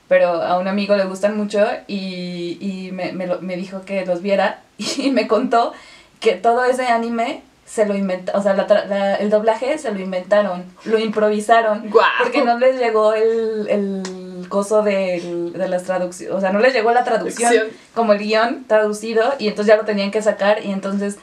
Pero 0.07 0.41
a 0.41 0.57
un 0.57 0.69
amigo 0.69 0.95
le 0.95 1.03
gustan 1.03 1.36
mucho 1.36 1.65
y, 1.88 2.57
y 2.62 2.91
me, 2.93 3.12
me, 3.12 3.27
me 3.41 3.57
dijo 3.57 3.81
que 3.83 4.05
los 4.05 4.21
viera 4.21 4.62
y 4.77 5.10
me 5.12 5.27
contó 5.27 5.74
que 6.21 6.33
todo 6.36 6.63
ese 6.63 6.88
anime 6.88 7.43
se 7.65 7.86
lo 7.86 7.95
inventa, 7.95 8.38
o 8.38 8.43
sea, 8.43 8.53
la 8.53 8.67
tra- 8.67 8.86
la- 8.88 9.15
el 9.15 9.29
doblaje 9.29 9.77
se 9.77 9.91
lo 9.91 10.00
inventaron, 10.00 10.65
lo 10.83 11.00
improvisaron, 11.00 11.89
¡Guau! 11.89 12.05
porque 12.21 12.41
no 12.43 12.57
les 12.60 12.77
llegó 12.77 13.13
el, 13.13 13.67
el 13.69 14.45
coso 14.50 14.81
del- 14.83 15.53
de, 15.53 15.67
las 15.69 15.83
traducciones, 15.83 16.36
o 16.36 16.41
sea, 16.41 16.51
no 16.51 16.60
les 16.60 16.74
llegó 16.74 16.91
la 16.91 17.05
Traducción. 17.05 17.67
como 17.93 18.12
el 18.12 18.19
guion 18.19 18.65
traducido 18.67 19.33
y 19.39 19.48
entonces 19.48 19.67
ya 19.74 19.77
lo 19.77 19.86
tenían 19.86 20.12
que 20.12 20.21
sacar 20.21 20.65
y 20.65 20.71
entonces 20.71 21.17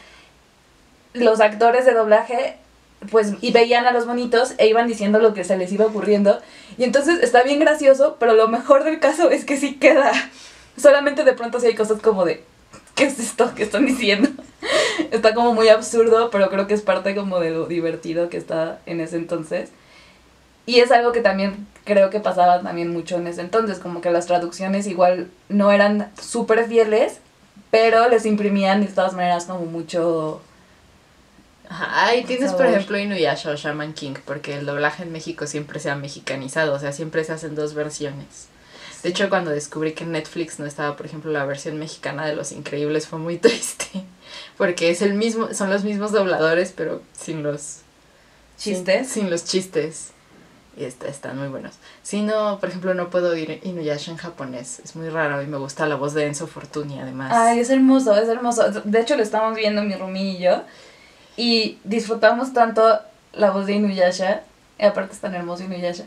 los 1.15 1.41
actores 1.41 1.85
de 1.87 1.95
doblaje 1.95 2.57
pues 3.11 3.35
y 3.41 3.53
veían 3.53 3.87
a 3.87 3.93
los 3.93 4.07
bonitos 4.07 4.55
e 4.59 4.67
iban 4.67 4.89
diciendo 4.89 5.21
lo 5.21 5.33
que 5.33 5.45
se 5.45 5.57
les 5.57 5.73
iba 5.73 5.87
ocurriendo. 5.87 6.41
Y 6.77 6.85
entonces 6.85 7.23
está 7.23 7.43
bien 7.43 7.61
gracioso 7.61 8.17
pero 8.19 8.35
lo 8.35 8.49
mejor 8.49 8.85
del 8.85 9.01
caso 9.01 9.31
es 9.31 9.45
que 9.45 9.57
sí 9.57 9.75
queda. 9.75 10.13
Solamente 10.77 11.25
de 11.25 11.33
pronto 11.33 11.61
sí 11.61 11.67
hay 11.67 11.75
cosas 11.75 12.01
como 12.01 12.25
de 12.25 12.45
¿qué 12.95 13.05
es 13.05 13.19
esto 13.19 13.55
que 13.55 13.63
están 13.63 13.87
diciendo? 13.87 14.31
está 15.11 15.35
como 15.35 15.55
muy 15.55 15.69
absurdo 15.69 16.31
pero 16.31 16.51
creo 16.51 16.67
que 16.67 16.75
es 16.75 16.83
parte 16.83 17.15
como 17.15 17.41
de 17.41 17.51
lo 17.51 17.67
divertido 17.67 18.29
que 18.29 18.37
está 18.37 18.81
en 18.87 19.01
ese 19.01 19.17
entonces. 19.17 19.71
Y 20.69 20.81
es 20.81 20.93
algo 20.93 21.13
que 21.13 21.23
también 21.23 21.67
creo 21.85 22.11
que 22.11 22.21
pasaba 22.21 22.61
también 22.61 22.93
mucho 22.93 23.17
en 23.17 23.27
ese 23.27 23.41
entonces, 23.41 23.79
como 23.79 24.03
que 24.03 24.11
las 24.11 24.27
traducciones 24.27 24.87
igual 24.87 25.31
no 25.49 25.73
eran 25.73 26.13
súper 26.21 26.67
fieles, 26.69 27.21
pero 27.71 28.07
les 28.11 28.27
imprimían 28.27 28.83
de 28.83 28.89
todas 28.89 29.15
maneras 29.15 29.47
como 29.47 29.65
mucho... 29.65 30.43
Ahí 31.71 32.25
tienes 32.25 32.53
por 32.53 32.67
ejemplo 32.67 32.99
Inuyasha 32.99 33.51
o 33.51 33.55
Shaman 33.55 33.93
King, 33.93 34.15
porque 34.25 34.57
el 34.57 34.67
doblaje 34.67 35.03
en 35.03 35.13
México 35.13 35.47
siempre 35.47 35.81
se 35.81 35.91
ha 35.91 35.97
mexicanizado, 35.97 36.75
o 36.75 36.79
sea, 36.79 36.93
siempre 36.93 37.25
se 37.25 37.33
hacen 37.33 37.55
dos 37.55 37.75
versiones. 37.75 38.49
De 39.03 39.11
hecho, 39.11 39.29
cuando 39.29 39.51
descubrí 39.51 39.93
que 39.93 40.05
en 40.05 40.13
Netflix 40.13 40.59
no 40.59 40.67
estaba, 40.67 40.97
por 40.97 41.07
ejemplo, 41.07 41.31
la 41.31 41.45
versión 41.45 41.79
mexicana 41.79 42.27
de 42.27 42.35
Los 42.35 42.53
Increíbles 42.53 43.07
fue 43.07 43.19
muy 43.19 43.37
triste, 43.39 44.05
porque 44.57 44.91
es 44.91 45.03
el 45.03 45.15
mismo, 45.15 45.53
son 45.55 45.71
los 45.71 45.85
mismos 45.85 46.13
dobladores, 46.13 46.73
pero 46.75 47.03
sin 47.13 47.43
los 47.43 47.83
¿Chistes? 48.59 49.07
Sin, 49.09 49.23
sin 49.23 49.31
los 49.31 49.45
chistes. 49.45 50.11
Y 50.77 50.85
está, 50.85 51.09
están 51.09 51.39
muy 51.39 51.49
buenos. 51.49 51.75
Si 52.03 52.23
no, 52.23 52.59
por 52.61 52.69
ejemplo, 52.69 52.95
no 52.95 53.11
puedo 53.11 53.31
oír 53.31 53.61
Inuyasha 53.65 54.13
en 54.13 54.17
japonés. 54.17 54.81
Es 54.81 54.95
muy 54.95 55.09
raro 55.09 55.43
y 55.43 55.47
me 55.47 55.57
gusta 55.57 55.87
la 55.87 55.97
voz 55.97 56.15
de 56.15 56.27
Enzo 56.27 56.47
Fortuni, 56.47 57.01
además. 57.01 57.33
Ay, 57.35 57.61
es 57.61 57.71
hermoso, 57.71 58.17
es 58.17 58.29
hermoso. 58.29 58.71
De 58.85 59.01
hecho, 59.01 59.17
lo 59.17 59.23
estamos 59.23 59.57
viendo 59.57 59.83
mi 59.83 59.95
Rumi 59.95 60.37
y 60.37 60.39
yo. 60.39 60.63
Y 61.39 61.79
disfrutamos 61.85 62.53
tanto 62.53 62.99
la 63.33 63.53
voz 63.53 63.67
de 63.67 63.75
Inuyasha. 63.75 64.43
Y 64.79 64.85
aparte 64.85 65.13
es 65.15 65.21
tan 65.21 65.35
hermoso 65.35 65.63
Inuyasha. 65.65 66.03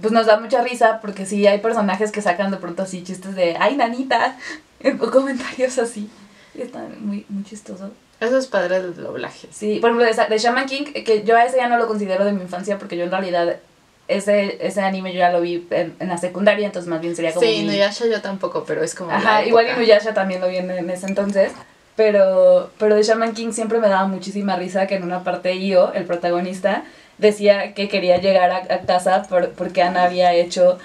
Pues 0.00 0.12
nos 0.12 0.26
da 0.26 0.38
mucha 0.38 0.62
risa 0.62 1.00
porque 1.00 1.26
sí 1.26 1.46
hay 1.46 1.58
personajes 1.58 2.12
que 2.12 2.22
sacan 2.22 2.50
de 2.52 2.56
pronto 2.58 2.84
así 2.84 3.02
chistes 3.02 3.34
de 3.34 3.56
¡Ay, 3.58 3.76
nanita! 3.76 4.36
O 5.00 5.10
comentarios 5.10 5.78
así. 5.78 6.08
Y 6.54 6.62
está 6.62 6.78
muy, 7.00 7.26
muy 7.28 7.42
chistoso. 7.44 7.90
Eso 8.20 8.38
es 8.38 8.46
padre 8.46 8.80
del 8.80 8.94
doblaje. 8.94 9.48
Sí, 9.50 9.78
por 9.80 9.90
ejemplo, 9.90 10.24
de, 10.28 10.38
Shaman 10.38 10.66
King, 10.66 10.84
que 10.84 11.24
yo 11.24 11.36
a 11.36 11.44
ese 11.44 11.56
ya 11.56 11.68
no 11.68 11.76
lo 11.76 11.88
considero 11.88 12.24
de 12.24 12.32
mi 12.32 12.42
infancia 12.42 12.78
porque 12.78 12.96
yo 12.96 13.04
en 13.04 13.10
realidad 13.10 13.56
ese, 14.08 14.64
ese 14.64 14.80
anime 14.82 15.12
yo 15.12 15.18
ya 15.18 15.32
lo 15.32 15.40
vi 15.40 15.66
en, 15.70 15.96
en 15.98 16.08
la 16.08 16.16
secundaria, 16.16 16.66
entonces 16.66 16.88
más 16.88 17.00
bien 17.00 17.16
sería 17.16 17.34
como... 17.34 17.44
Sí, 17.44 17.52
mi- 17.56 17.58
Inuyasha 17.64 18.06
yo 18.06 18.22
tampoco, 18.22 18.64
pero 18.64 18.84
es 18.84 18.94
como. 18.94 19.10
Ajá, 19.10 19.44
igual. 19.44 19.66
Inuyasha 19.76 20.14
también 20.14 20.40
lo 20.40 20.48
vi 20.48 20.58
en, 20.58 20.70
en 20.70 20.88
ese 20.90 21.06
entonces. 21.06 21.52
Pero, 21.96 22.70
pero 22.78 22.94
de 22.94 23.02
Shaman 23.02 23.32
King 23.34 23.52
siempre 23.52 23.78
me 23.78 23.88
daba 23.88 24.06
muchísima 24.06 24.54
risa 24.56 24.86
que 24.86 24.96
en 24.96 25.02
una 25.04 25.24
parte 25.24 25.54
Io, 25.56 25.92
el 25.94 26.04
protagonista, 26.04 26.84
decía 27.18 27.72
que 27.74 27.88
quería 27.88 28.18
llegar 28.18 28.50
a, 28.50 28.56
a 28.74 28.80
casa 28.80 29.22
por- 29.28 29.50
porque 29.52 29.82
Ana 29.82 30.04
había 30.04 30.34
hecho 30.34 30.78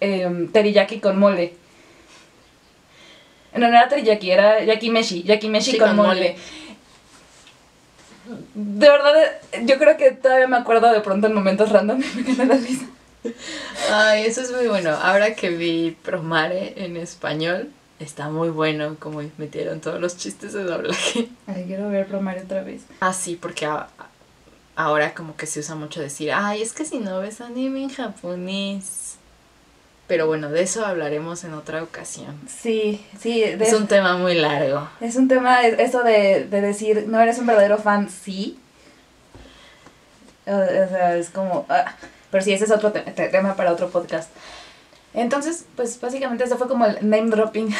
em, 0.00 0.50
teriyaki 0.50 0.98
con 1.00 1.18
mole. 1.18 1.54
No, 3.54 3.60
no 3.68 3.76
era 3.78 3.88
teriyaki, 3.88 4.30
era 4.30 4.62
yakimeshi, 4.64 5.22
yakimeshi 5.22 5.72
Sí, 5.72 5.78
con, 5.78 5.88
con 5.88 5.96
mole. 5.96 6.08
mole. 6.08 6.36
De 8.54 8.88
verdad, 8.90 9.14
yo 9.62 9.78
creo 9.78 9.96
que 9.96 10.10
todavía 10.10 10.48
me 10.48 10.56
acuerdo 10.58 10.92
de 10.92 11.00
pronto 11.00 11.28
en 11.28 11.34
momentos 11.34 11.70
random 11.70 11.98
me 12.16 12.24
queda 12.24 12.44
la 12.44 12.54
risa. 12.56 12.86
Ay, 13.90 14.24
eso 14.26 14.42
es 14.42 14.52
muy 14.52 14.66
bueno. 14.68 14.90
Ahora 14.90 15.34
que 15.34 15.48
vi 15.50 15.96
Promare 16.02 16.74
en 16.76 16.96
español, 16.96 17.70
está 17.98 18.28
muy 18.30 18.48
bueno 18.50 18.96
como 18.98 19.22
metieron 19.38 19.80
todos 19.80 20.00
los 20.00 20.16
chistes 20.16 20.52
de 20.52 20.64
doblaje. 20.64 21.28
Ay, 21.46 21.64
quiero 21.66 21.88
ver 21.88 22.06
Promare 22.06 22.42
otra 22.42 22.62
vez. 22.62 22.82
Ah, 23.00 23.12
sí, 23.12 23.36
porque 23.40 23.66
a- 23.66 23.88
ahora 24.76 25.14
como 25.14 25.36
que 25.36 25.46
se 25.46 25.60
usa 25.60 25.74
mucho 25.74 26.00
decir, 26.00 26.30
ay, 26.32 26.62
es 26.62 26.72
que 26.72 26.84
si 26.84 26.98
no 26.98 27.18
ves 27.20 27.40
anime 27.40 27.82
en 27.82 27.90
japonés. 27.90 29.16
Pero 30.06 30.26
bueno, 30.26 30.48
de 30.48 30.62
eso 30.62 30.86
hablaremos 30.86 31.44
en 31.44 31.52
otra 31.52 31.82
ocasión. 31.82 32.34
Sí, 32.48 33.04
sí, 33.20 33.40
de- 33.40 33.62
Es 33.64 33.74
un 33.74 33.86
tema 33.88 34.16
muy 34.16 34.34
largo. 34.34 34.88
Es 35.00 35.16
un 35.16 35.28
tema, 35.28 35.66
es- 35.66 35.78
eso 35.80 36.02
de, 36.02 36.46
de 36.46 36.60
decir, 36.62 37.04
no 37.08 37.20
eres 37.20 37.38
un 37.38 37.46
verdadero 37.46 37.76
fan, 37.78 38.08
sí. 38.08 38.58
O, 40.46 40.52
o 40.54 40.88
sea, 40.88 41.16
es 41.16 41.28
como... 41.30 41.66
ah, 41.68 41.94
pero 42.30 42.42
sí, 42.44 42.52
ese 42.52 42.64
es 42.64 42.70
otro 42.70 42.90
te- 42.92 43.00
te- 43.00 43.28
tema 43.28 43.54
para 43.56 43.72
otro 43.72 43.90
podcast. 43.90 44.30
Entonces, 45.14 45.64
pues 45.76 46.00
básicamente 46.00 46.44
ese 46.44 46.56
fue 46.56 46.68
como 46.68 46.86
el 46.86 46.94
name 47.08 47.30
dropping. 47.30 47.74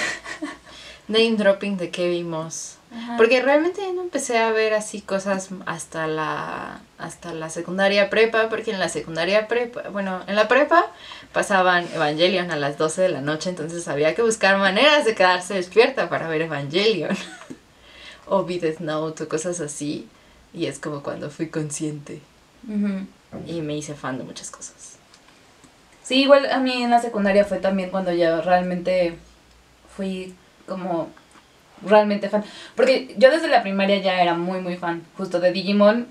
name 1.08 1.36
dropping 1.36 1.76
de 1.76 1.90
qué 1.90 2.08
vimos. 2.08 2.76
Porque 3.18 3.42
realmente 3.42 3.82
no 3.92 4.00
empecé 4.00 4.38
a 4.38 4.50
ver 4.50 4.72
así 4.72 5.02
cosas 5.02 5.50
hasta 5.66 6.06
la 6.06 6.80
hasta 6.96 7.34
la 7.34 7.50
secundaria 7.50 8.08
prepa, 8.08 8.48
porque 8.48 8.70
en 8.70 8.80
la 8.80 8.88
secundaria 8.88 9.46
prepa, 9.46 9.90
bueno, 9.90 10.22
en 10.26 10.34
la 10.36 10.48
prepa 10.48 10.86
pasaban 11.32 11.86
Evangelion 11.94 12.50
a 12.50 12.56
las 12.56 12.78
12 12.78 13.02
de 13.02 13.08
la 13.10 13.20
noche, 13.20 13.50
entonces 13.50 13.86
había 13.88 14.14
que 14.14 14.22
buscar 14.22 14.56
maneras 14.56 15.04
de 15.04 15.14
quedarse 15.14 15.54
despierta 15.54 16.08
para 16.08 16.28
ver 16.28 16.42
Evangelion. 16.42 17.14
o 18.26 18.44
Be 18.44 18.58
Death 18.58 18.80
Note 18.80 19.24
o 19.24 19.28
cosas 19.28 19.60
así. 19.60 20.08
Y 20.54 20.66
es 20.66 20.78
como 20.78 21.02
cuando 21.02 21.30
fui 21.30 21.48
consciente. 21.48 22.20
Y 23.46 23.60
me 23.60 23.76
hice 23.76 23.94
fan 23.94 24.18
de 24.18 24.24
muchas 24.24 24.50
cosas. 24.50 24.97
Sí, 26.08 26.22
igual 26.22 26.50
a 26.50 26.58
mí 26.58 26.82
en 26.82 26.90
la 26.90 27.02
secundaria 27.02 27.44
fue 27.44 27.58
también 27.58 27.90
cuando 27.90 28.10
ya 28.12 28.40
realmente 28.40 29.18
fui 29.94 30.34
como 30.66 31.10
realmente 31.82 32.30
fan. 32.30 32.44
Porque 32.74 33.14
yo 33.18 33.30
desde 33.30 33.46
la 33.46 33.60
primaria 33.60 33.98
ya 33.98 34.22
era 34.22 34.32
muy, 34.32 34.62
muy 34.62 34.78
fan, 34.78 35.02
justo 35.18 35.38
de 35.38 35.52
Digimon, 35.52 36.06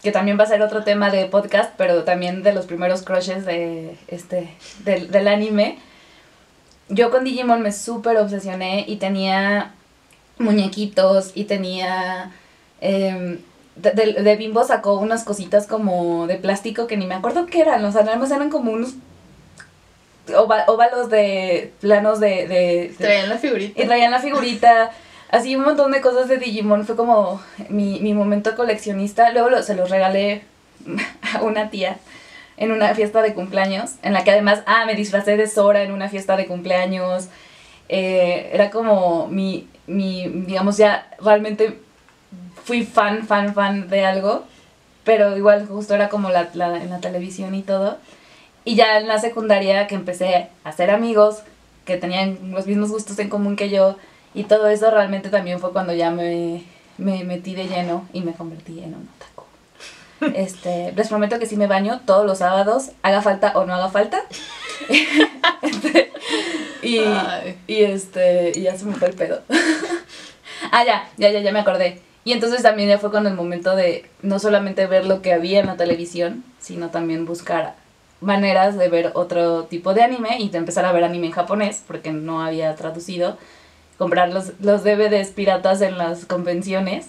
que 0.00 0.12
también 0.12 0.38
va 0.38 0.44
a 0.44 0.46
ser 0.46 0.62
otro 0.62 0.84
tema 0.84 1.10
de 1.10 1.24
podcast, 1.24 1.74
pero 1.76 2.04
también 2.04 2.44
de 2.44 2.52
los 2.52 2.66
primeros 2.66 3.02
crushes 3.02 3.44
de 3.44 3.98
este, 4.06 4.54
del, 4.84 5.10
del 5.10 5.26
anime. 5.26 5.80
Yo 6.88 7.10
con 7.10 7.24
Digimon 7.24 7.62
me 7.62 7.72
súper 7.72 8.18
obsesioné 8.18 8.84
y 8.86 8.94
tenía 8.94 9.72
muñequitos 10.38 11.32
y 11.34 11.46
tenía... 11.46 12.30
Eh, 12.80 13.40
de, 13.74 13.90
de, 13.90 14.36
Bimbo 14.36 14.62
sacó 14.62 14.98
unas 14.98 15.24
cositas 15.24 15.66
como 15.66 16.28
de 16.28 16.36
plástico 16.36 16.86
que 16.86 16.96
ni 16.96 17.06
me 17.06 17.16
acuerdo 17.16 17.46
qué 17.46 17.62
eran, 17.62 17.82
los 17.82 17.96
animales 17.96 18.30
eran 18.30 18.50
como 18.50 18.70
unos 18.70 18.94
óvalos 20.36 21.10
de 21.10 21.72
planos 21.80 22.20
de, 22.20 22.46
de, 22.46 22.94
Traían 22.98 23.28
la 23.28 23.38
figurita. 23.38 23.82
Y 23.82 23.86
traían 23.86 24.10
la 24.10 24.20
figurita. 24.20 24.90
Así 25.30 25.56
un 25.56 25.64
montón 25.64 25.92
de 25.92 26.00
cosas 26.00 26.28
de 26.28 26.38
Digimon. 26.38 26.86
Fue 26.86 26.96
como 26.96 27.42
mi, 27.68 28.00
mi 28.00 28.14
momento 28.14 28.54
coleccionista. 28.54 29.30
Luego 29.32 29.62
se 29.62 29.74
los 29.74 29.90
regalé 29.90 30.42
a 31.34 31.42
una 31.42 31.70
tía 31.70 31.98
en 32.56 32.70
una 32.72 32.94
fiesta 32.94 33.22
de 33.22 33.34
cumpleaños. 33.34 33.92
En 34.02 34.12
la 34.12 34.24
que 34.24 34.30
además, 34.30 34.62
ah, 34.66 34.84
me 34.86 34.94
disfracé 34.94 35.36
de 35.36 35.48
Sora 35.48 35.82
en 35.82 35.92
una 35.92 36.08
fiesta 36.08 36.36
de 36.36 36.46
cumpleaños. 36.46 37.28
Eh, 37.88 38.50
era 38.52 38.70
como 38.70 39.26
mi, 39.28 39.68
mi, 39.86 40.28
digamos, 40.28 40.76
ya 40.76 41.08
realmente 41.20 41.78
fui 42.64 42.84
fan, 42.84 43.26
fan, 43.26 43.54
fan 43.54 43.88
de 43.88 44.04
algo. 44.04 44.44
Pero 45.04 45.36
igual 45.36 45.66
justo 45.66 45.94
era 45.94 46.08
como 46.08 46.30
la, 46.30 46.50
la, 46.54 46.80
en 46.80 46.90
la 46.90 47.00
televisión 47.00 47.54
y 47.54 47.62
todo. 47.62 47.98
Y 48.64 48.76
ya 48.76 48.98
en 48.98 49.08
la 49.08 49.18
secundaria 49.18 49.86
que 49.86 49.94
empecé 49.94 50.50
a 50.64 50.68
hacer 50.68 50.90
amigos 50.90 51.42
que 51.84 51.96
tenían 51.96 52.38
los 52.52 52.66
mismos 52.66 52.90
gustos 52.90 53.18
en 53.18 53.28
común 53.28 53.56
que 53.56 53.70
yo 53.70 53.96
y 54.34 54.44
todo 54.44 54.68
eso 54.68 54.90
realmente 54.90 55.28
también 55.28 55.58
fue 55.58 55.72
cuando 55.72 55.92
ya 55.92 56.10
me, 56.10 56.64
me 56.96 57.24
metí 57.24 57.54
de 57.54 57.66
lleno 57.66 58.06
y 58.12 58.22
me 58.22 58.32
convertí 58.32 58.80
en 58.80 58.94
un 58.94 59.08
otaku. 59.16 59.44
Este, 60.36 60.92
les 60.92 61.08
prometo 61.08 61.40
que 61.40 61.46
sí 61.46 61.56
me 61.56 61.66
baño 61.66 62.00
todos 62.06 62.24
los 62.24 62.38
sábados, 62.38 62.92
haga 63.02 63.22
falta 63.22 63.52
o 63.56 63.66
no 63.66 63.74
haga 63.74 63.88
falta. 63.88 64.22
este, 65.62 66.12
y, 66.82 67.00
y 67.66 67.82
este, 67.82 68.52
y 68.54 68.62
ya 68.62 68.76
se 68.76 68.84
me 68.84 68.94
fue 68.94 69.08
el 69.08 69.14
pedo. 69.14 69.42
ah, 70.70 70.84
ya, 70.84 71.08
ya, 71.16 71.30
ya, 71.30 71.40
ya 71.40 71.52
me 71.52 71.58
acordé. 71.58 72.00
Y 72.24 72.32
entonces 72.32 72.62
también 72.62 72.88
ya 72.88 72.98
fue 72.98 73.10
cuando 73.10 73.28
el 73.28 73.34
momento 73.34 73.74
de 73.74 74.08
no 74.22 74.38
solamente 74.38 74.86
ver 74.86 75.06
lo 75.06 75.22
que 75.22 75.32
había 75.32 75.58
en 75.58 75.66
la 75.66 75.76
televisión, 75.76 76.44
sino 76.60 76.90
también 76.90 77.26
buscar 77.26 77.74
maneras 78.22 78.78
de 78.78 78.88
ver 78.88 79.12
otro 79.14 79.64
tipo 79.64 79.94
de 79.94 80.02
anime 80.02 80.38
y 80.38 80.48
de 80.48 80.58
empezar 80.58 80.84
a 80.84 80.92
ver 80.92 81.04
anime 81.04 81.26
en 81.26 81.32
japonés, 81.32 81.82
porque 81.86 82.12
no 82.12 82.42
había 82.42 82.74
traducido, 82.76 83.36
comprar 83.98 84.30
los, 84.30 84.52
los 84.60 84.84
DVDs 84.84 85.28
piratas 85.28 85.80
en 85.80 85.98
las 85.98 86.24
convenciones. 86.24 87.06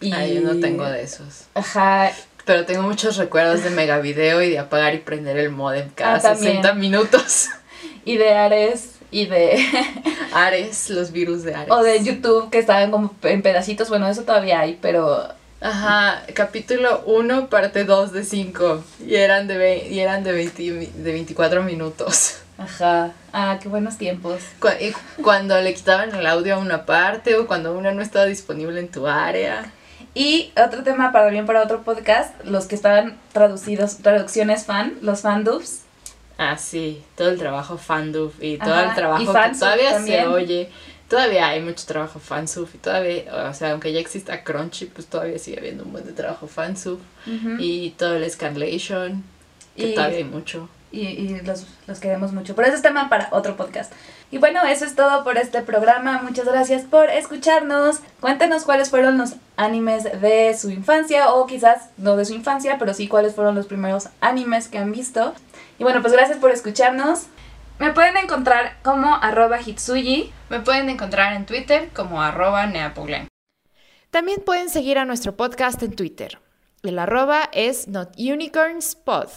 Y... 0.00 0.10
yo 0.10 0.40
no 0.40 0.58
tengo 0.60 0.84
de 0.84 1.02
esos. 1.02 1.46
Ajá. 1.54 2.10
Pero 2.44 2.66
tengo 2.66 2.82
muchos 2.82 3.16
recuerdos 3.16 3.62
de 3.62 3.70
Megavideo 3.70 4.42
y 4.42 4.50
de 4.50 4.58
apagar 4.58 4.94
y 4.94 4.98
prender 4.98 5.36
el 5.36 5.50
modem 5.50 5.90
cada 5.94 6.18
60 6.18 6.68
ah, 6.68 6.74
minutos. 6.74 7.48
Y 8.04 8.16
de 8.16 8.34
Ares 8.34 8.96
y 9.12 9.26
de... 9.26 9.64
Ares, 10.34 10.90
los 10.90 11.12
virus 11.12 11.44
de 11.44 11.54
Ares. 11.54 11.70
O 11.70 11.84
de 11.84 12.02
YouTube 12.02 12.50
que 12.50 12.58
estaban 12.58 12.90
como 12.90 13.14
en 13.22 13.42
pedacitos, 13.42 13.88
bueno, 13.88 14.08
eso 14.08 14.22
todavía 14.22 14.58
hay, 14.58 14.76
pero 14.80 15.28
Ajá, 15.62 16.24
capítulo 16.34 17.04
1, 17.06 17.46
parte 17.46 17.84
2 17.84 18.12
de 18.12 18.24
5. 18.24 18.84
Y 19.06 19.14
eran 19.14 19.46
de, 19.46 19.88
y 19.88 20.00
eran 20.00 20.24
de, 20.24 20.32
20, 20.32 20.62
de 20.62 21.12
24 21.12 21.62
minutos. 21.62 22.40
Ajá. 22.58 23.12
Ah, 23.32 23.58
qué 23.62 23.68
buenos 23.68 23.96
tiempos. 23.96 24.40
cuando 25.22 25.60
le 25.60 25.72
quitaban 25.72 26.12
el 26.14 26.26
audio 26.26 26.56
a 26.56 26.58
una 26.58 26.84
parte 26.84 27.36
o 27.36 27.46
cuando 27.46 27.74
una 27.74 27.92
no 27.92 28.02
estaba 28.02 28.24
disponible 28.24 28.80
en 28.80 28.88
tu 28.88 29.06
área. 29.06 29.72
Y 30.14 30.52
otro 30.62 30.82
tema 30.82 31.12
para 31.12 31.28
bien 31.30 31.46
para 31.46 31.62
otro 31.62 31.82
podcast, 31.84 32.34
los 32.44 32.66
que 32.66 32.74
estaban 32.74 33.16
traducidos, 33.32 33.98
traducciones 33.98 34.64
fan, 34.64 34.94
los 35.00 35.20
fandubs. 35.20 35.82
Ah, 36.38 36.58
sí, 36.58 37.04
todo 37.16 37.28
el 37.28 37.38
trabajo 37.38 37.78
fandub 37.78 38.32
y 38.40 38.58
todo 38.58 38.80
el 38.80 38.94
trabajo 38.94 39.32
que 39.32 39.58
todavía 39.58 40.02
se 40.02 40.26
oye 40.26 40.70
todavía 41.12 41.48
hay 41.48 41.60
mucho 41.60 41.84
trabajo 41.84 42.18
fansub 42.18 42.70
y 42.72 42.78
todavía, 42.78 43.24
o 43.50 43.52
sea, 43.52 43.72
aunque 43.72 43.92
ya 43.92 44.00
exista 44.00 44.42
Crunchy, 44.42 44.86
pues 44.86 45.06
todavía 45.06 45.38
sigue 45.38 45.58
habiendo 45.58 45.84
un 45.84 45.92
buen 45.92 46.06
de 46.06 46.12
trabajo 46.12 46.46
fansub 46.46 46.98
y 47.58 47.90
todo 47.98 48.14
el 48.14 48.30
Scanlation, 48.30 49.22
que 49.76 49.88
todavía 49.88 50.16
hay 50.16 50.24
mucho. 50.24 50.70
Y, 50.90 51.00
y 51.00 51.40
los, 51.42 51.66
los, 51.86 52.00
queremos 52.00 52.32
mucho. 52.32 52.54
Pero 52.54 52.68
ese 52.68 52.76
es 52.76 52.82
tema 52.82 53.10
para 53.10 53.28
otro 53.32 53.58
podcast. 53.58 53.92
Y 54.30 54.38
bueno, 54.38 54.62
eso 54.64 54.86
es 54.86 54.94
todo 54.94 55.22
por 55.22 55.36
este 55.36 55.60
programa. 55.60 56.22
Muchas 56.22 56.46
gracias 56.46 56.82
por 56.82 57.10
escucharnos. 57.10 58.00
Cuéntenos 58.20 58.64
cuáles 58.64 58.88
fueron 58.88 59.18
los 59.18 59.34
animes 59.56 60.04
de 60.04 60.56
su 60.58 60.70
infancia 60.70 61.30
o 61.32 61.46
quizás 61.46 61.90
no 61.98 62.16
de 62.16 62.24
su 62.24 62.32
infancia, 62.32 62.76
pero 62.78 62.94
sí 62.94 63.06
cuáles 63.06 63.34
fueron 63.34 63.54
los 63.54 63.66
primeros 63.66 64.08
animes 64.22 64.68
que 64.68 64.78
han 64.78 64.92
visto. 64.92 65.34
Y 65.78 65.84
bueno, 65.84 66.00
pues 66.00 66.14
gracias 66.14 66.38
por 66.38 66.50
escucharnos. 66.50 67.26
Me 67.82 67.92
pueden 67.92 68.16
encontrar 68.16 68.76
como 68.84 69.16
arroba 69.16 69.58
hitsuyi. 69.60 70.32
Me 70.50 70.60
pueden 70.60 70.88
encontrar 70.88 71.32
en 71.32 71.46
Twitter 71.46 71.90
como 71.92 72.22
arroba 72.22 72.70
También 74.12 74.40
pueden 74.46 74.68
seguir 74.68 74.98
a 74.98 75.04
nuestro 75.04 75.36
podcast 75.36 75.82
en 75.82 75.96
Twitter. 75.96 76.38
El 76.84 77.00
arroba 77.00 77.48
es 77.50 77.88
notunicornspod. 77.88 79.30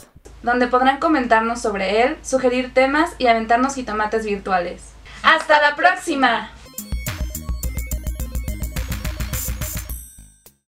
Donde 0.43 0.67
podrán 0.67 0.99
comentarnos 0.99 1.59
sobre 1.59 2.03
él, 2.03 2.17
sugerir 2.21 2.71
temas 2.71 3.15
y 3.17 3.25
aventarnos 3.25 3.73
jitomates 3.73 4.23
virtuales. 4.27 4.93
¡Hasta 5.23 5.59
la 5.59 5.75
próxima! 5.75 6.51